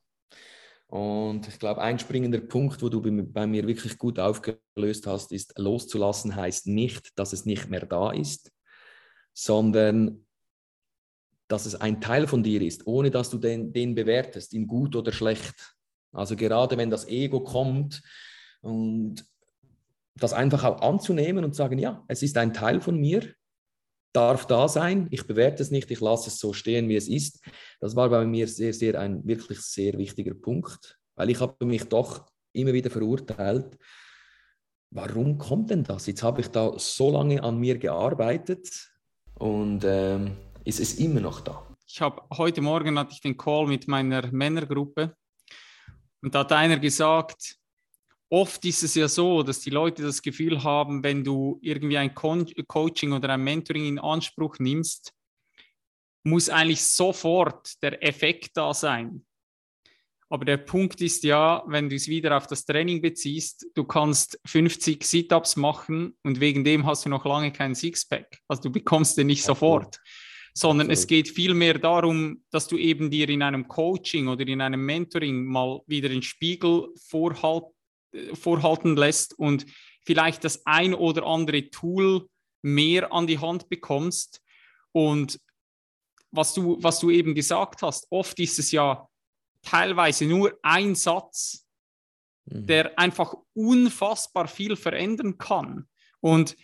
[0.86, 5.58] Und ich glaube, ein springender Punkt, wo du bei mir wirklich gut aufgelöst hast, ist,
[5.58, 8.52] loszulassen heißt nicht, dass es nicht mehr da ist,
[9.32, 10.24] sondern
[11.48, 14.96] dass es ein Teil von dir ist, ohne dass du den, den bewertest, in gut
[14.96, 15.74] oder schlecht.
[16.12, 18.02] Also gerade wenn das Ego kommt
[18.60, 19.24] und
[20.16, 23.34] das einfach auch anzunehmen und sagen, ja, es ist ein Teil von mir,
[24.14, 27.44] darf da sein, ich bewerte es nicht, ich lasse es so stehen, wie es ist.
[27.80, 31.84] Das war bei mir sehr, sehr ein wirklich sehr wichtiger Punkt, weil ich habe mich
[31.84, 33.76] doch immer wieder verurteilt,
[34.90, 36.06] warum kommt denn das?
[36.06, 38.88] Jetzt habe ich da so lange an mir gearbeitet
[39.34, 41.66] und ähm, ist es immer noch da.
[41.86, 45.16] Ich habe heute Morgen hatte ich den Call mit meiner Männergruppe
[46.22, 47.56] und da hat einer gesagt,
[48.34, 52.14] oft ist es ja so, dass die Leute das Gefühl haben, wenn du irgendwie ein
[52.14, 55.12] Co Coaching oder ein Mentoring in Anspruch nimmst,
[56.24, 59.24] muss eigentlich sofort der Effekt da sein.
[60.28, 64.40] Aber der Punkt ist ja, wenn du es wieder auf das Training beziehst, du kannst
[64.46, 68.40] 50 Sit-ups machen und wegen dem hast du noch lange keinen Sixpack.
[68.48, 69.58] Also du bekommst den nicht Absolut.
[69.58, 70.00] sofort,
[70.52, 70.98] sondern Absolut.
[70.98, 75.44] es geht vielmehr darum, dass du eben dir in einem Coaching oder in einem Mentoring
[75.44, 77.73] mal wieder den Spiegel vorhalten
[78.34, 79.66] vorhalten lässt und
[80.04, 82.28] vielleicht das ein oder andere Tool
[82.62, 84.42] mehr an die Hand bekommst.
[84.92, 85.40] Und
[86.30, 89.08] was du, was du eben gesagt hast, oft ist es ja
[89.62, 91.66] teilweise nur ein Satz,
[92.46, 92.66] mhm.
[92.66, 95.88] der einfach unfassbar viel verändern kann.
[96.20, 96.56] Und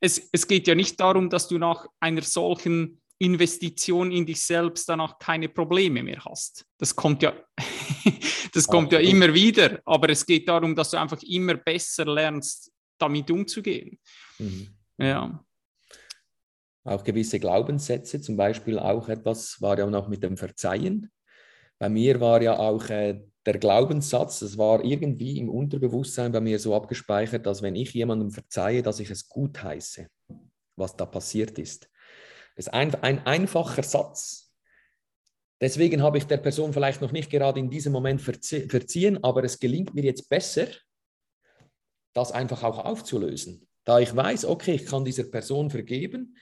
[0.00, 4.88] es, es geht ja nicht darum, dass du nach einer solchen Investition in dich selbst
[4.88, 6.64] danach keine Probleme mehr hast.
[6.78, 7.32] Das kommt ja,
[8.54, 12.70] das kommt ja immer wieder, aber es geht darum, dass du einfach immer besser lernst,
[12.96, 13.98] damit umzugehen.
[14.38, 14.68] Mhm.
[14.98, 15.44] Ja.
[16.84, 21.10] Auch gewisse Glaubenssätze, zum Beispiel auch etwas war ja noch mit dem Verzeihen.
[21.78, 26.58] Bei mir war ja auch äh, der Glaubenssatz, das war irgendwie im Unterbewusstsein bei mir
[26.58, 30.08] so abgespeichert, dass wenn ich jemandem verzeihe, dass ich es gut heiße,
[30.76, 31.88] was da passiert ist.
[32.58, 34.52] Ist ein, ein einfacher Satz.
[35.60, 39.44] Deswegen habe ich der Person vielleicht noch nicht gerade in diesem Moment verzie verziehen, aber
[39.44, 40.66] es gelingt mir jetzt besser,
[42.14, 43.68] das einfach auch aufzulösen.
[43.84, 46.36] Da ich weiß, okay, ich kann dieser Person vergeben,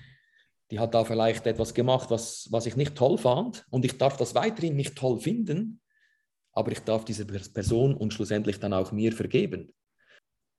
[0.71, 4.17] die hat da vielleicht etwas gemacht, was, was ich nicht toll fand und ich darf
[4.17, 5.83] das weiterhin nicht toll finden,
[6.53, 9.75] aber ich darf dieser Person und schlussendlich dann auch mir vergeben.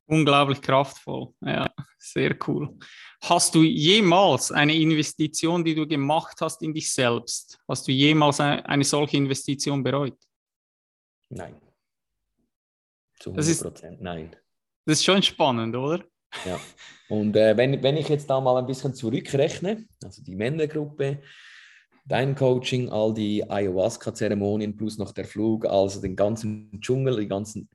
[0.08, 2.78] Unglaublich kraftvoll, ja, sehr cool.
[3.22, 8.40] Hast du jemals eine Investition, die du gemacht hast in dich selbst, hast du jemals
[8.40, 10.18] eine, solche Investition bereut?
[11.30, 11.56] Nein.
[13.20, 14.36] Zu 100 Prozent nein.
[14.86, 16.04] Das ist schon spannend, oder?
[16.46, 16.60] Ja.
[17.10, 21.22] Und äh, wenn, wenn ich jetzt da mal ein bisschen zurückrechne, also die Männergruppe,
[22.06, 27.70] dein Coaching, all die Ayahuasca-Zeremonien plus noch der Flug, also den ganzen Dschungel, die ganzen,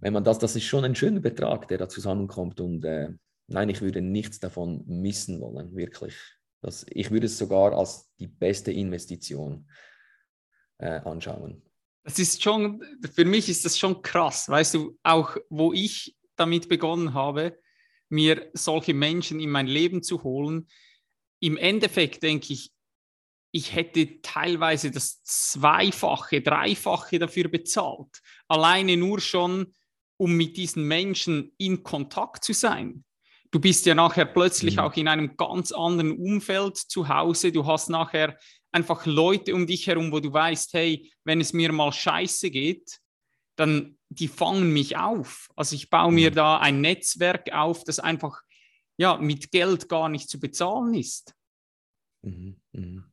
[0.00, 2.60] wenn man das, das ist schon ein schöner Betrag, der da zusammenkommt.
[2.60, 3.10] Und äh,
[3.48, 6.14] nein, ich würde nichts davon missen wollen, wirklich.
[6.62, 9.68] Das, ich würde es sogar als die beste Investition
[10.78, 11.62] äh, anschauen.
[12.04, 12.82] Das ist schon,
[13.12, 17.58] für mich ist das schon krass, weißt du, auch wo ich damit begonnen habe,
[18.08, 20.68] mir solche Menschen in mein Leben zu holen.
[21.40, 22.70] Im Endeffekt denke ich,
[23.50, 28.20] ich hätte teilweise das Zweifache, Dreifache dafür bezahlt.
[28.48, 29.72] Alleine nur schon,
[30.16, 33.04] um mit diesen Menschen in Kontakt zu sein.
[33.50, 34.80] Du bist ja nachher plötzlich mhm.
[34.80, 37.52] auch in einem ganz anderen Umfeld zu Hause.
[37.52, 38.36] Du hast nachher
[38.72, 42.98] einfach Leute um dich herum, wo du weißt, hey, wenn es mir mal scheiße geht,
[43.56, 45.48] dann die fangen mich auf.
[45.56, 46.34] Also ich baue mir mhm.
[46.34, 48.42] da ein Netzwerk auf, das einfach
[48.98, 51.34] ja, mit Geld gar nicht zu bezahlen ist.
[52.22, 52.60] Mhm.
[52.72, 53.04] Mhm.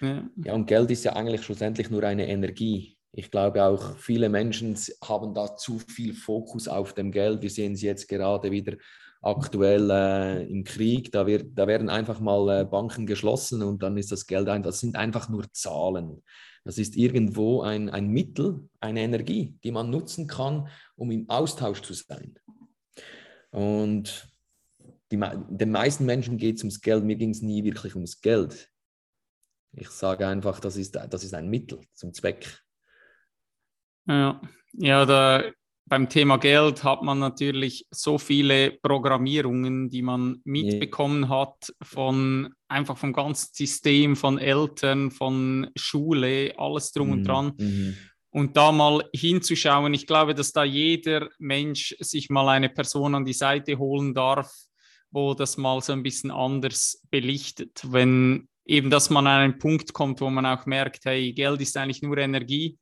[0.00, 0.28] Ja.
[0.44, 2.96] ja, und Geld ist ja eigentlich schlussendlich nur eine Energie.
[3.14, 7.42] Ich glaube auch, viele Menschen haben da zu viel Fokus auf dem Geld.
[7.42, 8.76] Wir sehen es jetzt gerade wieder
[9.20, 11.12] aktuell äh, im Krieg.
[11.12, 14.70] Da, wird, da werden einfach mal äh, Banken geschlossen und dann ist das Geld einfach,
[14.70, 16.22] das sind einfach nur Zahlen.
[16.64, 21.82] Das ist irgendwo ein, ein Mittel, eine Energie, die man nutzen kann, um im Austausch
[21.82, 22.38] zu sein.
[23.50, 24.28] Und
[25.10, 25.20] die,
[25.50, 28.70] den meisten Menschen geht es ums Geld, mir ging es nie wirklich ums Geld.
[29.72, 32.62] Ich sage einfach, das ist, das ist ein Mittel zum Zweck.
[34.06, 34.40] Ja,
[34.72, 35.44] ja da
[35.92, 42.96] beim Thema Geld hat man natürlich so viele Programmierungen, die man mitbekommen hat von einfach
[42.96, 47.12] vom ganzen System, von Eltern, von Schule, alles drum mhm.
[47.12, 47.52] und dran.
[47.58, 47.96] Mhm.
[48.30, 53.26] Und da mal hinzuschauen, ich glaube, dass da jeder Mensch sich mal eine Person an
[53.26, 54.50] die Seite holen darf,
[55.10, 57.82] wo das mal so ein bisschen anders belichtet.
[57.86, 61.76] Wenn eben, dass man an einen Punkt kommt, wo man auch merkt, hey, Geld ist
[61.76, 62.78] eigentlich nur Energie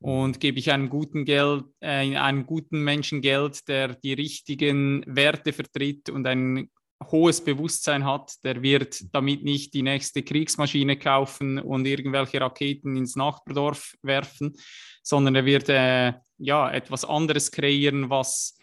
[0.00, 5.52] und gebe ich einem guten Geld, äh, einem guten Menschen Geld, der die richtigen Werte
[5.52, 6.70] vertritt und ein
[7.10, 13.16] hohes Bewusstsein hat, der wird damit nicht die nächste Kriegsmaschine kaufen und irgendwelche Raketen ins
[13.16, 14.54] Nachbardorf werfen,
[15.02, 18.58] sondern er wird äh, ja etwas anderes kreieren, was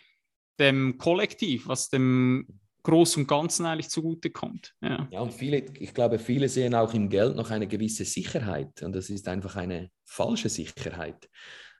[0.60, 2.48] dem Kollektiv, was dem
[2.88, 4.74] Großen und Ganzen eigentlich zugutekommt.
[4.82, 5.10] Ja.
[5.12, 8.96] ja, und viele, ich glaube, viele sehen auch im Geld noch eine gewisse Sicherheit und
[8.96, 11.28] das ist einfach eine falsche Sicherheit.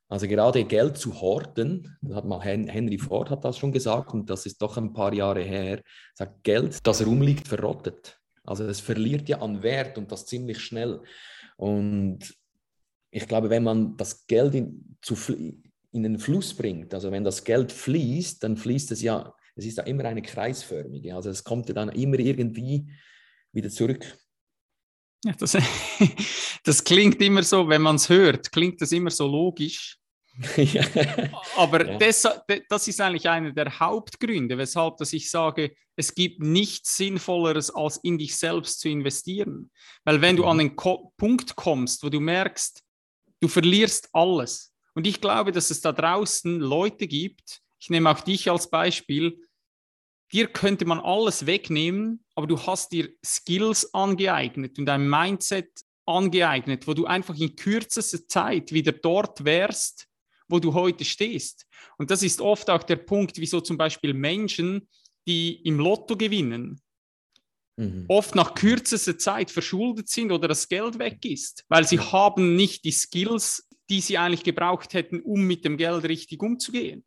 [0.10, 4.46] Also gerade Geld zu horten, hat mal Henry Ford hat das schon gesagt und das
[4.46, 5.82] ist doch ein paar Jahre her,
[6.14, 8.20] sagt Geld, das rumliegt, verrottet.
[8.44, 11.02] Also es verliert ja an Wert und das ziemlich schnell.
[11.56, 12.20] Und
[13.12, 15.16] ich glaube, wenn man das Geld in, zu,
[15.94, 19.78] in den Fluss bringt, also wenn das Geld fließt, dann fließt es ja es ist
[19.78, 21.16] ja immer eine kreisförmige.
[21.16, 22.88] Also es kommt ja dann immer irgendwie
[23.52, 24.06] wieder zurück.
[25.26, 25.58] Ja, das,
[26.64, 29.98] das klingt immer so, wenn man es hört, klingt das immer so logisch.
[30.58, 30.84] ja.
[31.56, 31.98] Aber ja.
[31.98, 32.28] Das,
[32.70, 37.98] das ist eigentlich einer der Hauptgründe, weshalb dass ich sage, es gibt nichts Sinnvolleres, als
[37.98, 39.72] in dich selbst zu investieren.
[40.06, 40.50] Weil wenn du mhm.
[40.50, 42.84] an den Ko Punkt kommst, wo du merkst,
[43.40, 44.72] du verlierst alles.
[44.94, 49.40] Und ich glaube, dass es da draußen Leute gibt, ich nehme auch dich als Beispiel,
[50.32, 55.70] dir könnte man alles wegnehmen, aber du hast dir Skills angeeignet und ein Mindset
[56.06, 60.08] angeeignet, wo du einfach in kürzester Zeit wieder dort wärst,
[60.48, 61.68] wo du heute stehst.
[61.98, 64.88] Und das ist oft auch der Punkt, wieso zum Beispiel Menschen,
[65.28, 66.82] die im Lotto gewinnen,
[67.76, 68.06] mhm.
[68.08, 72.86] oft nach kürzester Zeit verschuldet sind oder das Geld weg ist, weil sie haben nicht
[72.86, 77.04] die Skills, die sie eigentlich gebraucht hätten, um mit dem Geld richtig umzugehen.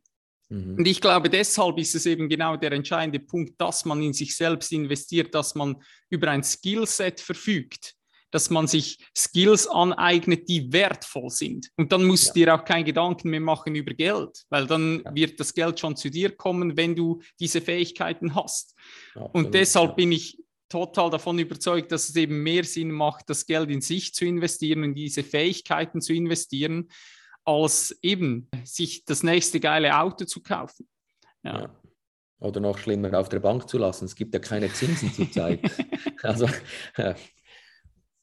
[0.50, 0.74] Mhm.
[0.78, 4.36] Und ich glaube, deshalb ist es eben genau der entscheidende Punkt, dass man in sich
[4.36, 5.76] selbst investiert, dass man
[6.10, 7.94] über ein Skillset verfügt,
[8.32, 11.70] dass man sich Skills aneignet, die wertvoll sind.
[11.76, 12.32] Und dann musst ja.
[12.32, 15.14] du dir auch keinen Gedanken mehr machen über Geld, weil dann ja.
[15.14, 18.74] wird das Geld schon zu dir kommen, wenn du diese Fähigkeiten hast.
[19.14, 20.38] Ja, und deshalb bin ich
[20.68, 24.84] total davon überzeugt, dass es eben mehr Sinn macht, das Geld in sich zu investieren,
[24.84, 26.88] in diese Fähigkeiten zu investieren,
[27.44, 30.88] als eben sich das nächste geile Auto zu kaufen.
[31.42, 31.60] Ja.
[31.62, 31.76] ja.
[32.40, 34.06] Oder noch schlimmer, auf der Bank zu lassen.
[34.06, 35.60] Es gibt ja keine Zinsen zurzeit.
[36.22, 36.46] also
[36.96, 37.14] ja.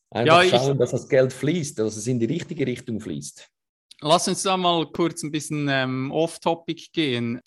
[0.09, 3.47] einfach ja, schauen, ich, dass das Geld fließt, dass es in die richtige Richtung fließt.
[4.01, 7.41] Lass uns da mal kurz ein bisschen ähm, off-topic gehen.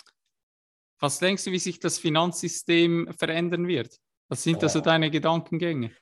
[0.98, 3.98] Was denkst du, wie sich das Finanzsystem verändern wird?
[4.28, 4.62] Was sind oh.
[4.62, 5.92] also deine Gedankengänge?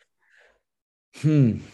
[1.20, 1.64] Hm.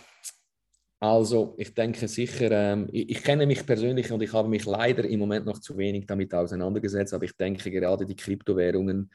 [1.05, 5.05] Also, ich denke sicher, ähm, ich, ich, kenne mich persönlich und ich habe mich leider
[5.05, 9.13] im Moment noch zu wenig damit auseinandergesetzt, aber ich denke, gerade die Kryptowährungen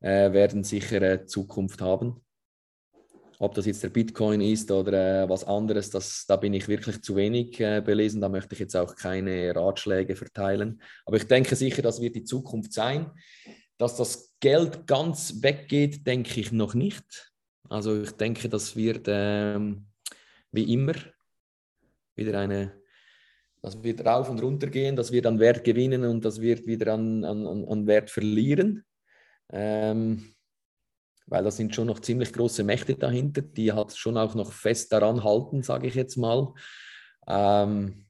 [0.00, 2.20] äh, werden sicher äh, Zukunft haben.
[3.38, 7.00] Ob das jetzt der Bitcoin ist oder äh, was anderes, das, da bin ich wirklich
[7.00, 8.20] zu wenig äh, belesen.
[8.20, 10.82] Da möchte ich jetzt auch keine Ratschläge verteilen.
[11.06, 13.12] Aber ich denke sicher, das wird die Zukunft sein.
[13.78, 17.32] Dass das Geld ganz weggeht, denke ich noch nicht.
[17.68, 19.86] Also ich denke, das wird ähm,
[20.54, 20.94] wie immer
[22.14, 22.80] wieder eine,
[23.62, 26.94] das wird rauf und runter gehen, das wird an Wert gewinnen und das wird wieder
[26.94, 28.84] an, an, an Wert verlieren.
[29.52, 30.34] Ähm,
[31.26, 34.92] weil da sind schon noch ziemlich große Mächte dahinter, die halt schon auch noch fest
[34.92, 36.52] daran halten, sage ich jetzt mal.
[37.26, 38.06] Ähm,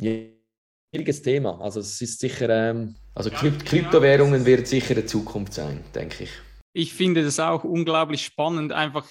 [0.00, 1.60] schwieriges Thema.
[1.60, 6.30] Also es ist sicher, ähm, also Krypt Kryptowährungen wird sicher eine Zukunft sein, denke ich.
[6.72, 9.08] Ich finde das auch unglaublich spannend, einfach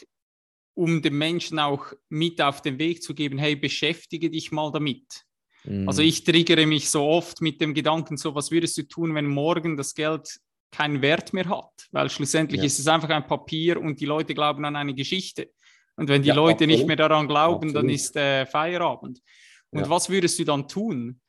[0.76, 5.24] um den Menschen auch mit auf den Weg zu geben, hey, beschäftige dich mal damit.
[5.64, 5.88] Mhm.
[5.88, 9.28] Also ich triggere mich so oft mit dem Gedanken, so was würdest du tun, wenn
[9.28, 10.40] morgen das Geld
[10.72, 12.66] keinen Wert mehr hat, weil schlussendlich ja.
[12.66, 15.52] ist es einfach ein Papier und die Leute glauben an eine Geschichte.
[15.96, 16.76] Und wenn die ja, Leute absolut.
[16.76, 17.76] nicht mehr daran glauben, absolut.
[17.76, 19.20] dann ist äh, Feierabend.
[19.70, 19.90] Und ja.
[19.90, 21.20] was würdest du dann tun?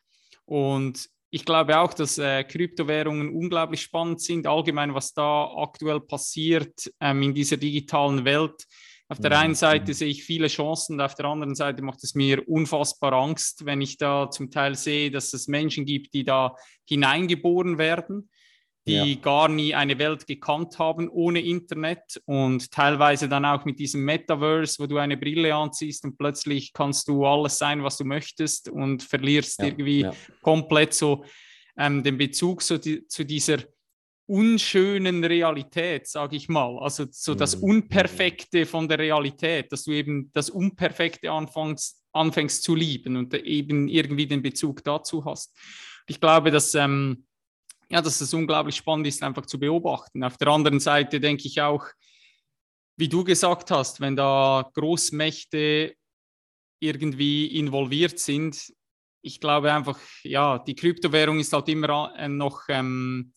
[0.47, 6.91] Und ich glaube auch, dass äh, Kryptowährungen unglaublich spannend sind, allgemein, was da aktuell passiert
[7.01, 8.65] ähm, in dieser digitalen Welt.
[9.09, 12.49] Auf der einen Seite sehe ich viele Chancen, auf der anderen Seite macht es mir
[12.49, 17.77] unfassbar Angst, wenn ich da zum Teil sehe, dass es Menschen gibt, die da hineingeboren
[17.79, 18.31] werden
[18.87, 19.21] die ja.
[19.21, 24.79] gar nie eine Welt gekannt haben ohne Internet und teilweise dann auch mit diesem Metaverse,
[24.79, 29.03] wo du eine Brille anziehst und plötzlich kannst du alles sein, was du möchtest und
[29.03, 30.13] verlierst ja, irgendwie ja.
[30.43, 31.25] komplett so
[31.79, 33.59] ähm, den Bezug so die, zu dieser
[34.27, 36.79] unschönen Realität, sage ich mal.
[36.79, 37.65] Also so das mhm.
[37.65, 43.89] Unperfekte von der Realität, dass du eben das Unperfekte anfängst, anfängst zu lieben und eben
[43.89, 45.55] irgendwie den Bezug dazu hast.
[46.07, 47.27] Ich glaube, dass ähm,
[47.91, 50.25] ja, dass es unglaublich spannend ist, einfach zu beobachten.
[50.25, 51.87] Auf der anderen Seite denke ich auch,
[52.97, 55.95] wie du gesagt hast, wenn da Großmächte
[56.81, 58.73] irgendwie involviert sind,
[59.23, 63.33] ich glaube einfach, ja, die Kryptowährung ist halt immer äh, noch ähm,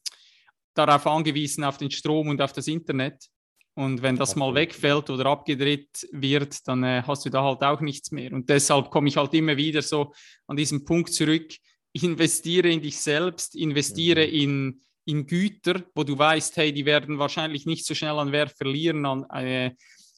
[0.78, 3.28] darauf angewiesen, auf den Strom und auf das Internet.
[3.76, 7.80] Und wenn das mal wegfällt oder abgedreht wird, dann äh, hast du da halt auch
[7.80, 8.34] nichts mehr.
[8.34, 10.14] Und deshalb komme ich halt immer wieder so
[10.48, 11.54] an diesen Punkt zurück,
[11.94, 14.34] investiere in dich selbst, investiere mhm.
[14.34, 18.52] in, in Güter, wo du weißt, hey, die werden wahrscheinlich nicht so schnell an Wert
[18.58, 19.72] verlieren, an äh,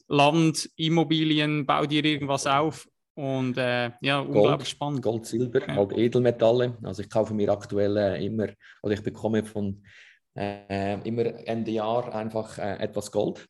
[0.08, 2.88] Land, Immobilien, bau dir irgendwas auf.
[3.14, 5.02] Und äh, ja, unglaublich spannend.
[5.02, 5.76] Gold, Silber, ja.
[5.76, 6.78] auch Edelmetalle.
[6.82, 8.48] Also ich kaufe mir aktuell äh, immer,
[8.82, 9.82] oder ich bekomme von
[10.40, 13.46] äh, immer Ende Jahr einfach äh, etwas Gold,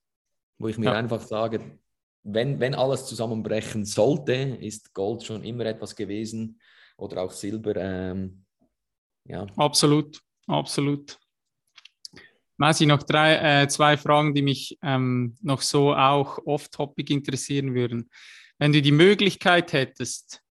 [0.58, 0.92] wo ich mir ja.
[0.92, 1.78] einfach sage,
[2.22, 6.60] wenn, wenn alles zusammenbrechen sollte, ist Gold schon immer etwas gewesen,
[7.00, 7.74] oder auch Silber.
[7.76, 8.44] Ähm,
[9.24, 9.46] ja.
[9.56, 11.18] Absolut, absolut.
[12.56, 18.10] Masi, noch drei, äh, zwei Fragen, die mich ähm, noch so auch off-topic interessieren würden.
[18.58, 20.42] Wenn du die Möglichkeit hättest,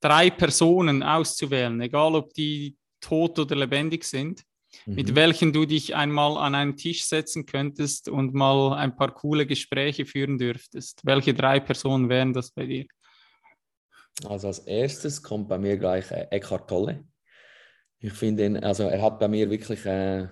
[0.00, 4.44] drei Personen auszuwählen, egal ob die tot oder lebendig sind,
[4.86, 4.94] mhm.
[4.94, 9.46] mit welchen du dich einmal an einen Tisch setzen könntest und mal ein paar coole
[9.46, 11.00] Gespräche führen dürftest.
[11.04, 12.86] Welche drei Personen wären das bei dir?
[14.24, 17.04] Also als erstes kommt bei mir gleich äh, Eckhart Tolle.
[17.98, 20.28] Ich finde ihn, also er hat bei mir wirklich äh,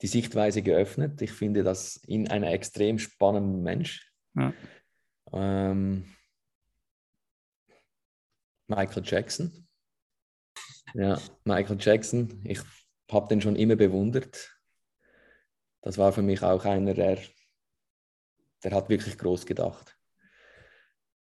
[0.00, 1.20] die Sichtweise geöffnet.
[1.20, 4.10] Ich finde das ihn ein extrem spannender Mensch.
[4.34, 4.52] Ja.
[5.32, 6.04] Ähm,
[8.66, 9.66] Michael Jackson.
[10.94, 12.40] Ja, Michael Jackson.
[12.44, 12.60] Ich
[13.10, 14.58] habe den schon immer bewundert.
[15.82, 17.18] Das war für mich auch einer, der,
[18.62, 19.98] der hat wirklich groß gedacht.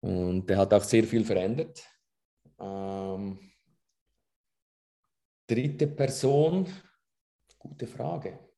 [0.02, 1.84] Und der hat auch sehr viel verändert.
[2.60, 3.40] Ähm,
[5.48, 6.72] dritte Person,
[7.58, 8.51] gute Frage.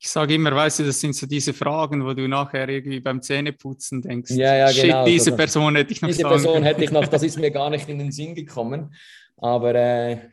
[0.00, 3.20] Ich sage immer, weißt du, das sind so diese Fragen, wo du nachher irgendwie beim
[3.20, 4.30] Zähneputzen denkst.
[4.30, 5.04] Ja, ja, Shit, genau.
[5.04, 6.64] diese Person hätte ich noch Diese Person können.
[6.64, 8.94] hätte ich noch, das ist mir gar nicht in den Sinn gekommen.
[9.36, 10.30] Aber äh,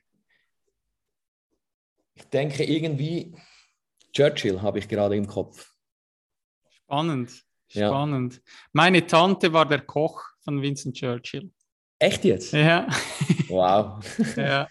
[2.13, 3.33] ich denke irgendwie,
[4.13, 5.71] Churchill habe ich gerade im Kopf.
[6.69, 7.31] Spannend,
[7.67, 8.35] spannend.
[8.35, 8.41] Ja.
[8.71, 11.49] Meine Tante war der Koch von Vincent Churchill.
[11.97, 12.53] Echt jetzt?
[12.53, 12.87] Ja.
[13.47, 13.99] Wow.
[14.37, 14.67] ja.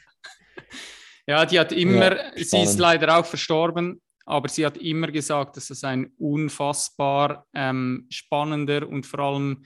[1.26, 5.56] Ja, die hat immer, ja, sie ist leider auch verstorben, aber sie hat immer gesagt,
[5.56, 9.64] dass es ein unfassbar ähm, spannender und vor allem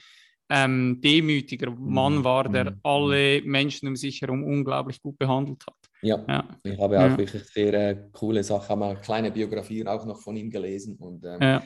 [0.50, 2.24] ähm, demütiger Mann mhm.
[2.24, 2.80] war, der mhm.
[2.82, 5.76] alle Menschen um sich herum unglaublich gut behandelt hat.
[6.00, 6.44] Ja, ja.
[6.62, 7.18] ich habe auch ja.
[7.18, 10.96] wirklich sehr äh, coole Sachen, habe eine kleine Biografie auch noch von ihm gelesen.
[10.96, 11.62] Und, ähm, ja.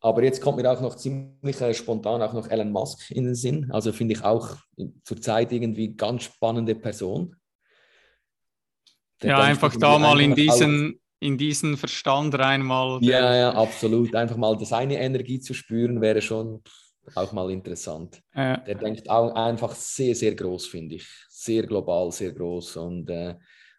[0.00, 3.34] Aber jetzt kommt mir auch noch ziemlich äh, spontan auch noch Elon Musk in den
[3.34, 3.70] Sinn.
[3.70, 4.56] Also finde ich auch
[5.04, 7.36] zurzeit irgendwie ganz spannende Person.
[9.20, 12.98] Der ja, einfach da mal in diesen, in diesen Verstand rein mal.
[13.00, 14.14] Ja, ja, absolut.
[14.14, 16.62] Einfach mal seine Energie zu spüren, wäre schon
[17.14, 18.20] auch mal interessant.
[18.34, 18.56] Ja.
[18.56, 21.06] Der denkt auch einfach sehr, sehr groß, finde ich.
[21.28, 23.36] Sehr global, sehr groß und äh,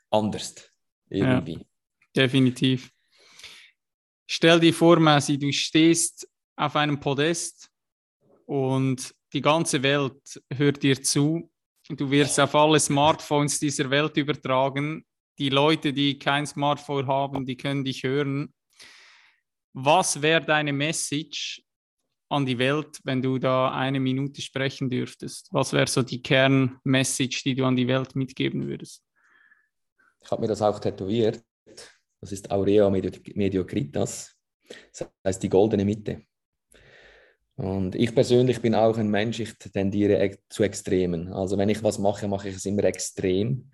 [0.09, 0.71] anders
[1.09, 1.53] irgendwie.
[1.53, 1.65] Ja,
[2.15, 2.89] definitiv.
[4.25, 7.69] Stell dir vor, Messi, du stehst auf einem Podest
[8.45, 11.51] und die ganze Welt hört dir zu.
[11.89, 15.05] Du wirst auf alle Smartphones dieser Welt übertragen
[15.39, 18.53] die Leute, die kein Smartphone haben, die können dich hören.
[19.73, 21.63] Was wäre deine Message
[22.29, 25.49] an die Welt, wenn du da eine Minute sprechen dürftest?
[25.51, 29.03] Was wäre so die Kernmessage, die du an die Welt mitgeben würdest?
[30.23, 31.43] Ich habe mir das auch tätowiert.
[32.21, 34.35] Das ist Aurea Mediocritas.
[34.97, 36.23] Das heißt die goldene Mitte.
[37.55, 41.31] Und ich persönlich bin auch ein Mensch, ich tendiere zu Extremen.
[41.33, 43.71] Also wenn ich was mache, mache ich es immer extrem.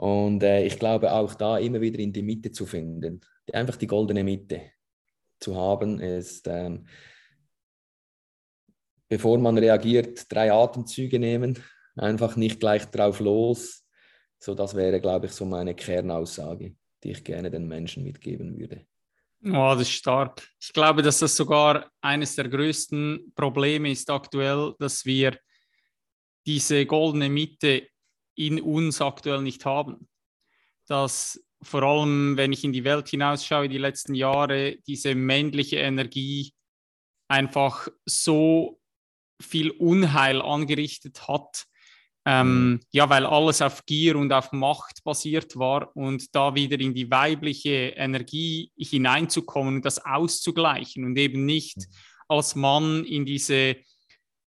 [0.00, 3.20] Und äh, ich glaube auch da immer wieder in die Mitte zu finden.
[3.52, 4.62] Einfach die goldene Mitte
[5.38, 6.86] zu haben, ist, ähm,
[9.10, 11.62] bevor man reagiert, drei Atemzüge nehmen,
[11.96, 13.84] einfach nicht gleich drauf los.
[14.38, 18.86] So, das wäre, glaube ich, so meine Kernaussage, die ich gerne den Menschen mitgeben würde.
[19.44, 20.48] Oh, das ist stark.
[20.58, 25.38] Ich glaube, dass das sogar eines der größten Probleme ist aktuell, dass wir
[26.46, 27.89] diese goldene Mitte
[28.40, 30.08] in uns aktuell nicht haben.
[30.86, 36.52] Dass vor allem, wenn ich in die Welt hinausschaue, die letzten Jahre, diese männliche Energie
[37.28, 38.80] einfach so
[39.40, 41.66] viel Unheil angerichtet hat.
[42.26, 42.80] Ähm, mhm.
[42.90, 47.10] ja, weil alles auf Gier und auf Macht basiert war und da wieder in die
[47.10, 51.84] weibliche Energie hineinzukommen und das auszugleichen und eben nicht mhm.
[52.28, 53.76] als Mann in diese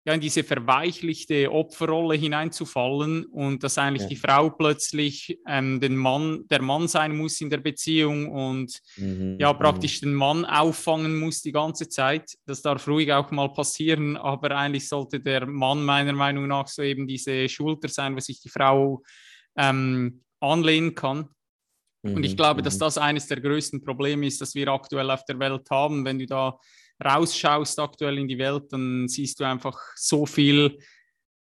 [0.05, 4.09] ja, in diese verweichlichte Opferrolle hineinzufallen und dass eigentlich ja.
[4.09, 9.37] die Frau plötzlich ähm, den Mann, der Mann sein muss in der Beziehung und mhm.
[9.39, 10.07] ja, praktisch mhm.
[10.07, 12.33] den Mann auffangen muss die ganze Zeit.
[12.45, 16.81] Das darf ruhig auch mal passieren, aber eigentlich sollte der Mann meiner Meinung nach so
[16.81, 19.03] eben diese Schulter sein, wo sich die Frau
[19.55, 21.29] ähm, anlehnen kann.
[22.01, 22.15] Mhm.
[22.15, 22.37] Und ich mhm.
[22.37, 22.79] glaube, dass mhm.
[22.79, 26.03] das eines der größten Probleme ist, das wir aktuell auf der Welt haben.
[26.03, 26.59] Wenn du da
[27.03, 30.79] rausschaust aktuell in die Welt, dann siehst du einfach so viel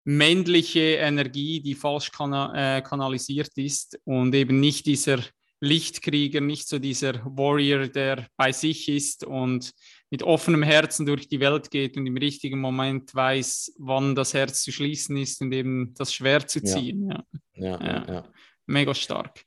[0.03, 5.19] männliche Energie, die falsch kana äh, kanalisiert ist und eben nicht dieser
[5.61, 9.73] Lichtkrieger, nicht so dieser Warrior, der bei sich ist und
[10.11, 14.61] mit offenem Herzen durch die Welt geht und im richtigen Moment weiß, wann das Herz
[14.61, 17.09] zu schließen ist und eben das Schwert zu ziehen.
[17.09, 17.23] Ja.
[17.53, 17.81] Ja.
[17.81, 18.33] Ja, ja.
[18.67, 19.43] Mega stark.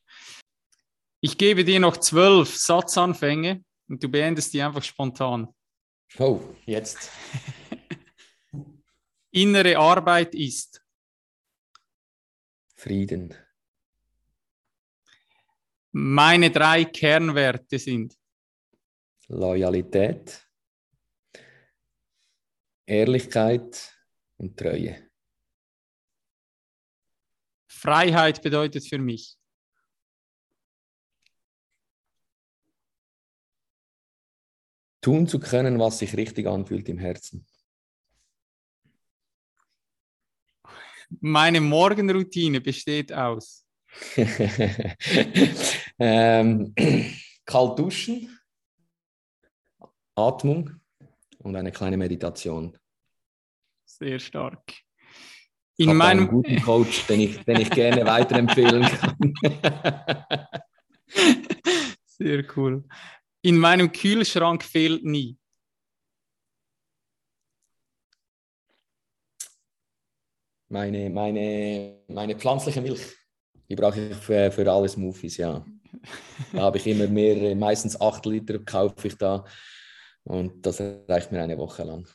[1.20, 5.48] Ich gebe dir noch zwölf Satzanfänge und du beendest die einfach spontan.
[6.16, 7.10] Oh, jetzt.
[9.30, 10.82] Innere Arbeit ist
[12.74, 13.34] Frieden.
[15.92, 18.16] Meine drei Kernwerte sind
[19.28, 20.48] Loyalität,
[22.86, 23.98] Ehrlichkeit
[24.36, 25.10] und Treue.
[27.66, 29.37] Freiheit bedeutet für mich
[35.08, 37.46] tun zu können, was sich richtig anfühlt im Herzen.
[41.20, 43.64] Meine Morgenroutine besteht aus
[45.98, 46.74] ähm,
[47.46, 48.38] kalt duschen,
[50.14, 50.78] Atmung
[51.38, 52.76] und eine kleine Meditation.
[53.86, 54.74] Sehr stark.
[55.78, 59.34] In meinem einen guten Coach, den ich, den ich gerne weiterempfehlen kann.
[62.04, 62.84] Sehr cool.
[63.42, 65.38] In meinem Kühlschrank fehlt nie.
[70.68, 73.16] Meine, meine, meine pflanzliche Milch.
[73.68, 75.64] Die brauche ich für, für alle Smoothies, ja.
[76.52, 79.44] Da habe ich immer mehr, meistens 8 Liter kaufe ich da.
[80.24, 82.06] Und das reicht mir eine Woche lang.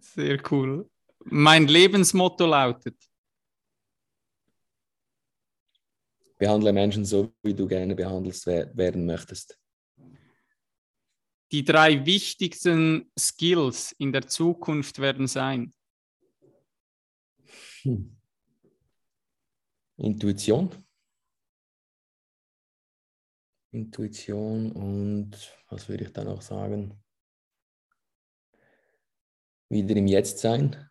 [0.00, 0.88] Sehr cool.
[1.24, 2.96] Mein Lebensmotto lautet.
[6.38, 9.59] Behandle Menschen so, wie du gerne behandelt werden möchtest.
[11.52, 15.72] Die drei wichtigsten Skills in der Zukunft werden sein?
[17.82, 18.16] Hm.
[19.96, 20.70] Intuition.
[23.72, 25.30] Intuition und
[25.68, 27.00] was würde ich da noch sagen?
[29.68, 30.90] Wieder im Jetzt sein.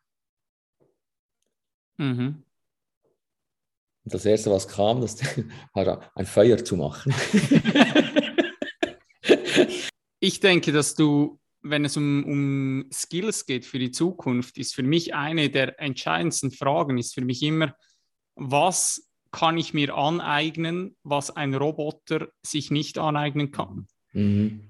[1.98, 2.46] Mhm.
[4.06, 5.20] Das erste, was kam, das
[5.74, 7.14] war ein Feuer zu machen.
[10.20, 14.84] ich denke, dass du, wenn es um, um Skills geht für die Zukunft, ist für
[14.84, 17.76] mich eine der entscheidendsten Fragen, ist für mich immer,
[18.36, 23.88] was kann ich mir aneignen, was ein Roboter sich nicht aneignen kann.
[24.14, 24.70] Mhm.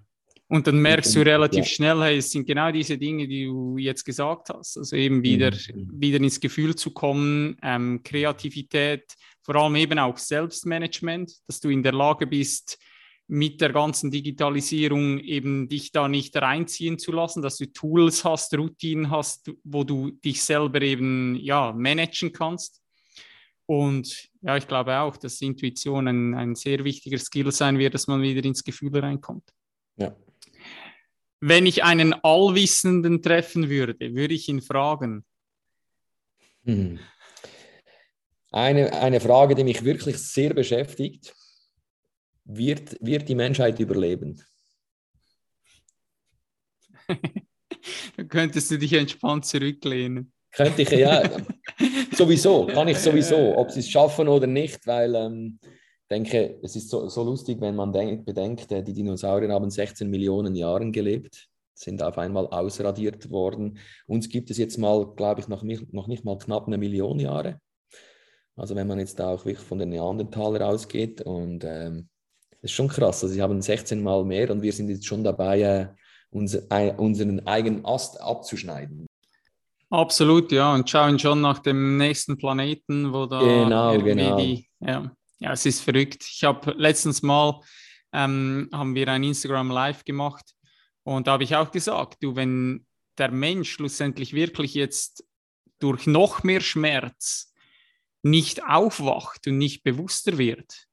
[0.52, 1.66] Und dann merkst du relativ ja.
[1.66, 4.78] schnell, hey, es sind genau diese Dinge, die du jetzt gesagt hast.
[4.78, 5.92] Also eben wieder, mhm.
[5.94, 11.84] wieder ins Gefühl zu kommen, ähm, Kreativität, vor allem eben auch Selbstmanagement, dass du in
[11.84, 12.80] der Lage bist,
[13.32, 18.58] mit der ganzen Digitalisierung eben dich da nicht reinziehen zu lassen, dass du Tools hast,
[18.58, 22.82] Routinen hast, wo du dich selber eben ja managen kannst.
[23.68, 28.08] Und ja, ich glaube auch, dass Intuition ein, ein sehr wichtiger Skill sein wird, dass
[28.08, 29.48] man wieder ins Gefühl reinkommt.
[29.98, 30.16] Ja.
[31.40, 35.24] Wenn ich einen Allwissenden treffen würde, würde ich ihn fragen.
[36.66, 36.98] Hm.
[38.52, 41.36] Eine, eine Frage, die mich wirklich sehr beschäftigt.
[42.52, 44.42] Wird, wird die Menschheit überleben?
[48.18, 50.34] Dann könntest du dich entspannt zurücklehnen.
[50.52, 51.30] Könnte ich, ja.
[52.18, 56.76] sowieso, kann ich sowieso, ob sie es schaffen oder nicht, weil ähm, ich denke, es
[56.76, 60.90] ist so, so lustig, wenn man denk, bedenkt, äh, die Dinosaurier haben 16 Millionen Jahre
[60.90, 63.78] gelebt, sind auf einmal ausradiert worden.
[64.08, 67.20] Uns gibt es jetzt mal, glaube ich, noch nicht, noch nicht mal knapp eine Million
[67.20, 67.62] Jahre.
[68.56, 72.10] Also wenn man jetzt auch wirklich von den Neandertalern ausgeht und ähm,
[72.62, 73.24] das ist schon krass.
[73.24, 75.88] Also sie haben 16 Mal mehr und wir sind jetzt schon dabei, äh,
[76.32, 76.62] unser,
[77.00, 79.08] unseren eigenen Ast abzuschneiden.
[79.90, 80.74] Absolut, ja.
[80.74, 84.38] Und schauen schon nach dem nächsten Planeten, wo da genau, genau.
[84.38, 86.24] Die, ja, ja, es ist verrückt.
[86.30, 87.62] Ich habe letztens mal
[88.14, 90.54] ähm, haben wir ein Instagram Live gemacht
[91.04, 92.86] und da habe ich auch gesagt, du, wenn
[93.18, 95.24] der Mensch schlussendlich wirklich jetzt
[95.80, 97.54] durch noch mehr Schmerz
[98.22, 100.89] nicht aufwacht und nicht bewusster wird,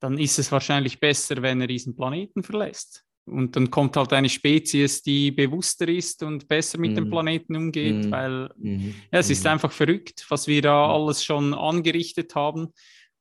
[0.00, 3.02] dann ist es wahrscheinlich besser, wenn er diesen Planeten verlässt.
[3.26, 6.94] Und dann kommt halt eine Spezies, die bewusster ist und besser mit mm.
[6.94, 7.10] dem mhm.
[7.10, 8.10] Planeten umgeht, mm.
[8.12, 8.94] weil mm.
[9.10, 9.50] ja, es ist mhm.
[9.50, 12.68] einfach verrückt, was wir da alles schon angerichtet haben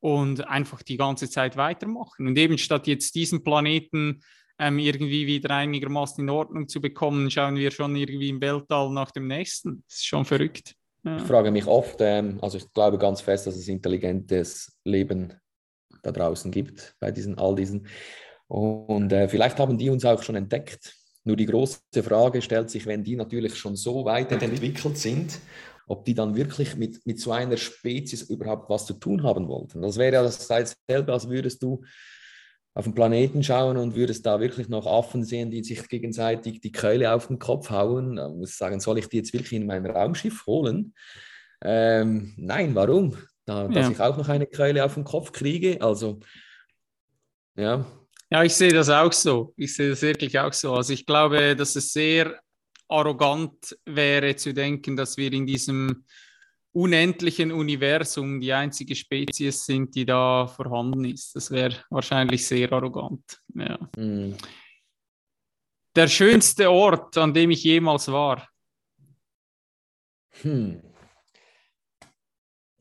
[0.01, 2.27] und einfach die ganze Zeit weitermachen.
[2.27, 4.21] Und eben statt jetzt diesen Planeten
[4.59, 9.09] ähm, irgendwie wieder einigermaßen in Ordnung zu bekommen, schauen wir schon irgendwie im Weltall nach
[9.09, 9.83] dem nächsten.
[9.87, 10.75] Das ist schon verrückt.
[11.03, 11.17] Ja.
[11.17, 15.33] Ich frage mich oft, ähm, also ich glaube ganz fest, dass es intelligentes Leben
[16.05, 17.87] da draußen gibt bei diesen all diesen
[18.47, 20.95] und äh, vielleicht haben die uns auch schon entdeckt.
[21.23, 25.39] Nur die große Frage stellt sich, wenn die natürlich schon so weit entwickelt sind,
[25.87, 29.81] ob die dann wirklich mit, mit so einer Spezies überhaupt was zu tun haben wollten.
[29.81, 31.83] Das wäre ja dasselbe, als würdest du
[32.75, 36.71] auf den Planeten schauen und würdest da wirklich noch Affen sehen, die sich gegenseitig die
[36.71, 38.17] Keule auf den Kopf hauen.
[38.17, 40.93] Da muss ich sagen, soll ich die jetzt wirklich in mein Raumschiff holen?
[41.63, 43.15] Ähm, nein, warum?
[43.45, 43.91] Da, dass ja.
[43.91, 45.81] ich auch noch eine Keule auf den Kopf kriege.
[45.81, 46.19] Also,
[47.55, 47.85] ja,
[48.31, 49.53] ja, ich sehe das auch so.
[49.55, 50.73] Ich sehe das wirklich auch so.
[50.73, 52.39] Also ich glaube, dass es sehr
[52.87, 56.05] arrogant wäre zu denken, dass wir in diesem
[56.71, 61.35] unendlichen Universum die einzige Spezies sind, die da vorhanden ist.
[61.35, 63.39] Das wäre wahrscheinlich sehr arrogant.
[63.53, 63.79] Ja.
[63.95, 64.35] Mhm.
[65.95, 68.49] Der schönste Ort, an dem ich jemals war.
[70.41, 70.81] Hm.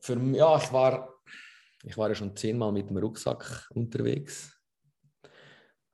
[0.04, 1.14] Für, ja, ich war,
[1.82, 4.54] ich war ja schon zehnmal mit dem Rucksack unterwegs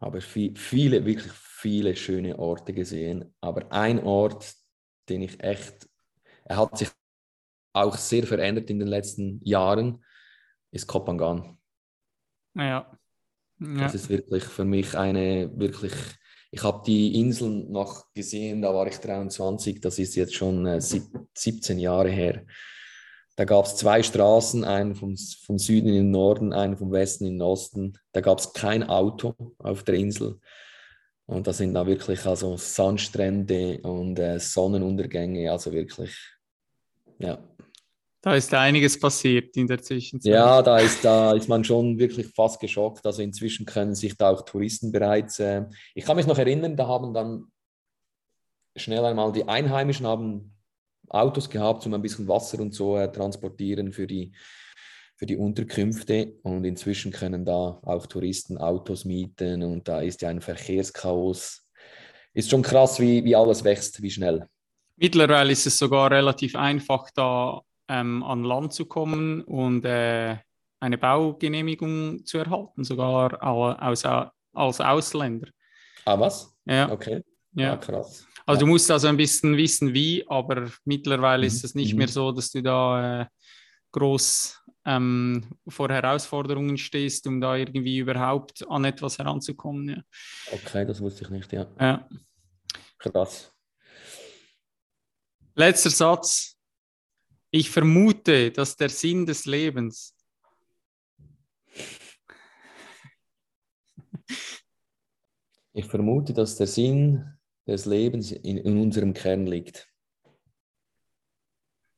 [0.01, 3.35] habe viele, wirklich viele schöne Orte gesehen.
[3.41, 4.55] Aber ein Ort,
[5.09, 5.89] den ich echt,
[6.45, 6.89] er hat sich
[7.73, 10.03] auch sehr verändert in den letzten Jahren,
[10.73, 11.59] ist Kopangan.
[12.55, 12.65] Ja.
[12.65, 12.97] ja.
[13.59, 15.93] Das ist wirklich für mich eine, wirklich,
[16.51, 20.81] ich habe die Inseln noch gesehen, da war ich 23, das ist jetzt schon äh,
[20.81, 22.45] 17 Jahre her.
[23.41, 27.25] Da gab es zwei Straßen, einen vom, vom Süden in den Norden, einen vom Westen
[27.25, 27.95] in den Osten.
[28.13, 30.39] Da gab es kein Auto auf der Insel.
[31.25, 36.15] Und da sind da wirklich also Sandstrände und äh, Sonnenuntergänge, also wirklich,
[37.19, 37.43] ja.
[38.21, 40.35] Da ist einiges passiert in der Zwischenzeit.
[40.35, 43.07] Ja, da ist, da ist man schon wirklich fast geschockt.
[43.07, 45.39] Also inzwischen können sich da auch Touristen bereits.
[45.39, 45.65] Äh,
[45.95, 47.47] ich kann mich noch erinnern, da haben dann
[48.77, 50.60] schnell einmal die Einheimischen haben
[51.11, 54.33] Autos gehabt, um ein bisschen Wasser und so äh, transportieren für die,
[55.17, 56.35] für die Unterkünfte.
[56.43, 61.67] Und inzwischen können da auch Touristen Autos mieten und da ist ja ein Verkehrschaos.
[62.33, 64.47] ist schon krass, wie, wie alles wächst, wie schnell.
[64.97, 70.37] Mittlerweile ist es sogar relativ einfach, da ähm, an Land zu kommen und äh,
[70.79, 75.49] eine Baugenehmigung zu erhalten, sogar als, als Ausländer.
[76.05, 76.57] Ah, was?
[76.65, 76.91] Ja.
[76.91, 77.23] Okay.
[77.53, 78.27] Ja, ah, krass.
[78.47, 78.67] Also ja.
[78.67, 81.47] du musst also ein bisschen wissen, wie, aber mittlerweile mhm.
[81.47, 81.99] ist es nicht mhm.
[81.99, 83.27] mehr so, dass du da äh,
[83.93, 89.89] groß ähm, vor Herausforderungen stehst, um da irgendwie überhaupt an etwas heranzukommen.
[89.89, 90.03] Ja.
[90.53, 91.67] Okay, das wusste ich nicht, ja.
[91.79, 92.09] ja.
[92.99, 93.53] Krass.
[95.55, 96.57] Letzter Satz.
[97.53, 100.15] Ich vermute, dass der Sinn des Lebens
[105.73, 107.25] Ich vermute, dass der Sinn
[107.71, 109.89] des Lebens in, in unserem Kern liegt.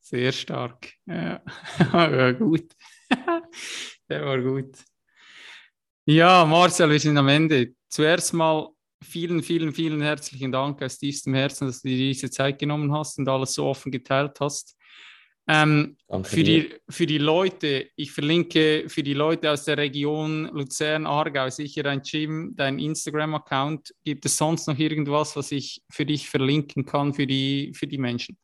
[0.00, 0.92] Sehr stark.
[1.06, 1.42] Ja,
[1.92, 2.72] ja gut.
[4.08, 4.76] der war gut.
[6.04, 7.74] Ja, Marcel, wir sind am Ende.
[7.88, 8.68] Zuerst mal
[9.02, 13.18] vielen, vielen, vielen herzlichen Dank aus tiefstem Herzen, dass du dir diese Zeit genommen hast
[13.18, 14.76] und alles so offen geteilt hast.
[15.48, 21.50] Ähm, für, die, für die Leute, ich verlinke für die Leute aus der Region Luzern-Aargau
[21.50, 23.92] sicher dein Gym, dein Instagram-Account.
[24.04, 27.98] Gibt es sonst noch irgendwas, was ich für dich verlinken kann, für die, für die
[27.98, 28.38] Menschen?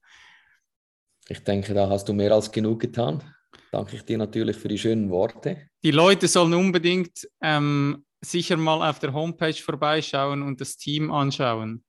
[1.28, 3.22] Ich denke, da hast du mehr als genug getan.
[3.70, 5.68] Danke ich dir natürlich für die schönen Worte.
[5.84, 11.84] Die Leute sollen unbedingt ähm, sicher mal auf der Homepage vorbeischauen und das Team anschauen.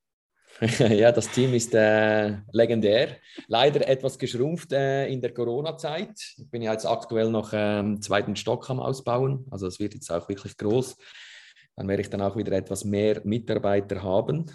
[0.80, 3.18] ja, das Team ist äh, legendär.
[3.48, 6.18] Leider etwas geschrumpft äh, in der Corona-Zeit.
[6.38, 9.46] Ich bin ja jetzt aktuell noch ähm, zweiten Stock am Ausbauen.
[9.52, 10.98] Also es wird jetzt auch wirklich groß.
[11.76, 14.52] Dann werde ich dann auch wieder etwas mehr Mitarbeiter haben.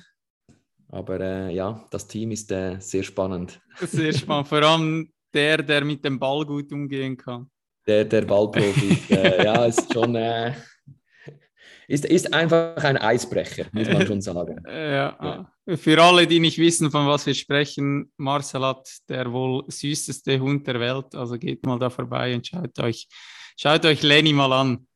[0.88, 3.60] Aber äh, ja, das Team ist äh, sehr spannend.
[3.80, 4.48] Sehr spannend.
[4.48, 7.50] Vor allem der, der mit dem Ball gut umgehen kann.
[7.86, 8.98] Der, der Ballprofi.
[9.10, 10.52] Äh, ja, ist schon äh,
[11.88, 14.62] ist, ist einfach ein Eisbrecher, muss man schon sagen.
[14.68, 15.48] Ja.
[15.66, 15.76] ja.
[15.76, 20.66] Für alle, die nicht wissen, von was wir sprechen, Marcel hat der wohl süßeste Hund
[20.66, 21.14] der Welt.
[21.14, 23.08] Also geht mal da vorbei und schaut euch,
[23.56, 24.86] schaut euch Lenny mal an.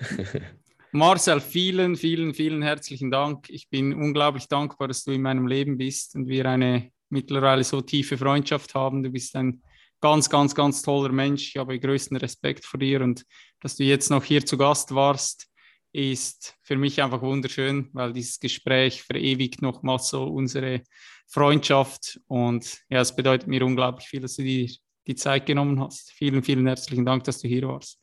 [0.92, 3.50] Marcel, vielen, vielen, vielen herzlichen Dank.
[3.50, 7.80] Ich bin unglaublich dankbar, dass du in meinem Leben bist und wir eine mittlerweile so
[7.82, 9.02] tiefe Freundschaft haben.
[9.02, 9.62] Du bist ein
[10.00, 11.48] ganz, ganz, ganz toller Mensch.
[11.48, 13.24] Ich habe größten Respekt vor dir und
[13.60, 15.47] dass du jetzt noch hier zu Gast warst
[15.92, 20.82] ist für mich einfach wunderschön, weil dieses Gespräch verewigt nochmals so unsere
[21.26, 24.68] Freundschaft und ja, es bedeutet mir unglaublich viel, dass du dir
[25.06, 26.10] die Zeit genommen hast.
[26.12, 27.98] Vielen, vielen herzlichen Dank, dass du hier warst.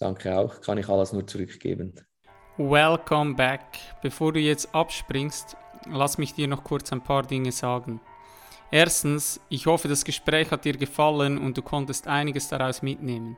[0.00, 1.94] Danke auch, kann ich alles nur zurückgeben.
[2.56, 3.78] Welcome back.
[4.02, 5.56] Bevor du jetzt abspringst,
[5.90, 8.00] lass mich dir noch kurz ein paar Dinge sagen.
[8.70, 13.36] Erstens, ich hoffe, das Gespräch hat dir gefallen und du konntest einiges daraus mitnehmen.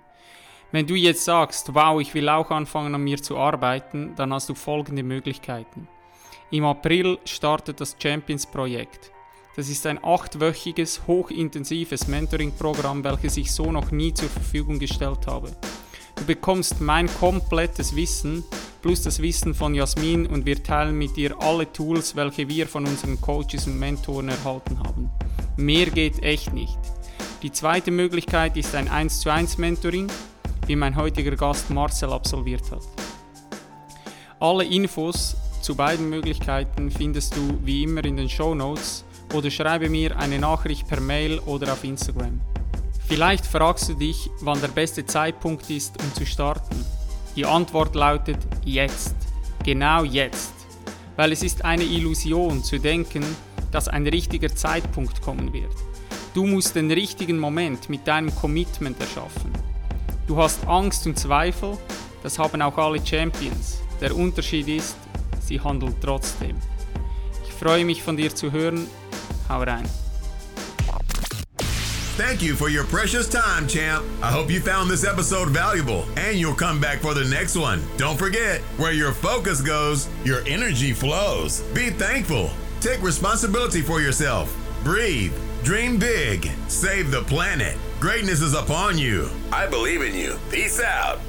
[0.72, 4.48] Wenn du jetzt sagst, wow, ich will auch anfangen an mir zu arbeiten, dann hast
[4.48, 5.86] du folgende Möglichkeiten.
[6.50, 9.12] Im April startet das Champions-Projekt.
[9.54, 15.54] Das ist ein achtwöchiges, hochintensives Mentoring-Programm, welches ich so noch nie zur Verfügung gestellt habe.
[16.16, 18.42] Du bekommst mein komplettes Wissen
[18.80, 22.86] plus das Wissen von Jasmin und wir teilen mit dir alle Tools, welche wir von
[22.86, 25.10] unseren Coaches und Mentoren erhalten haben.
[25.58, 26.78] Mehr geht echt nicht.
[27.42, 30.08] Die zweite Möglichkeit ist ein 1 zu 1 Mentoring
[30.66, 32.82] wie mein heutiger Gast Marcel absolviert hat.
[34.40, 39.88] Alle Infos zu beiden Möglichkeiten findest du wie immer in den Show Notes oder schreibe
[39.88, 42.40] mir eine Nachricht per Mail oder auf Instagram.
[43.06, 46.84] Vielleicht fragst du dich, wann der beste Zeitpunkt ist, um zu starten.
[47.36, 49.14] Die Antwort lautet jetzt.
[49.64, 50.52] Genau jetzt.
[51.16, 53.24] Weil es ist eine Illusion zu denken,
[53.70, 55.74] dass ein richtiger Zeitpunkt kommen wird.
[56.34, 59.52] Du musst den richtigen Moment mit deinem Commitment erschaffen.
[60.26, 61.76] Du hast Angst und Zweifel,
[62.22, 63.80] das haben auch alle Champions.
[64.00, 64.96] Der Unterschied ist,
[65.40, 66.56] sie handeln trotzdem.
[67.44, 68.86] Ich freue mich von dir zu hören.
[69.48, 69.88] Hau rein.
[72.16, 74.04] Thank you for your precious time, champ.
[74.22, 77.80] I hope you found this episode valuable and you'll come back for the next one.
[77.96, 81.62] Don't forget, where your focus goes, your energy flows.
[81.74, 82.50] Be thankful.
[82.80, 84.54] Take responsibility for yourself.
[84.84, 85.32] Breathe.
[85.64, 86.50] Dream big.
[86.68, 87.76] Save the planet.
[88.02, 89.30] Greatness is upon you.
[89.52, 90.36] I believe in you.
[90.50, 91.20] Peace out.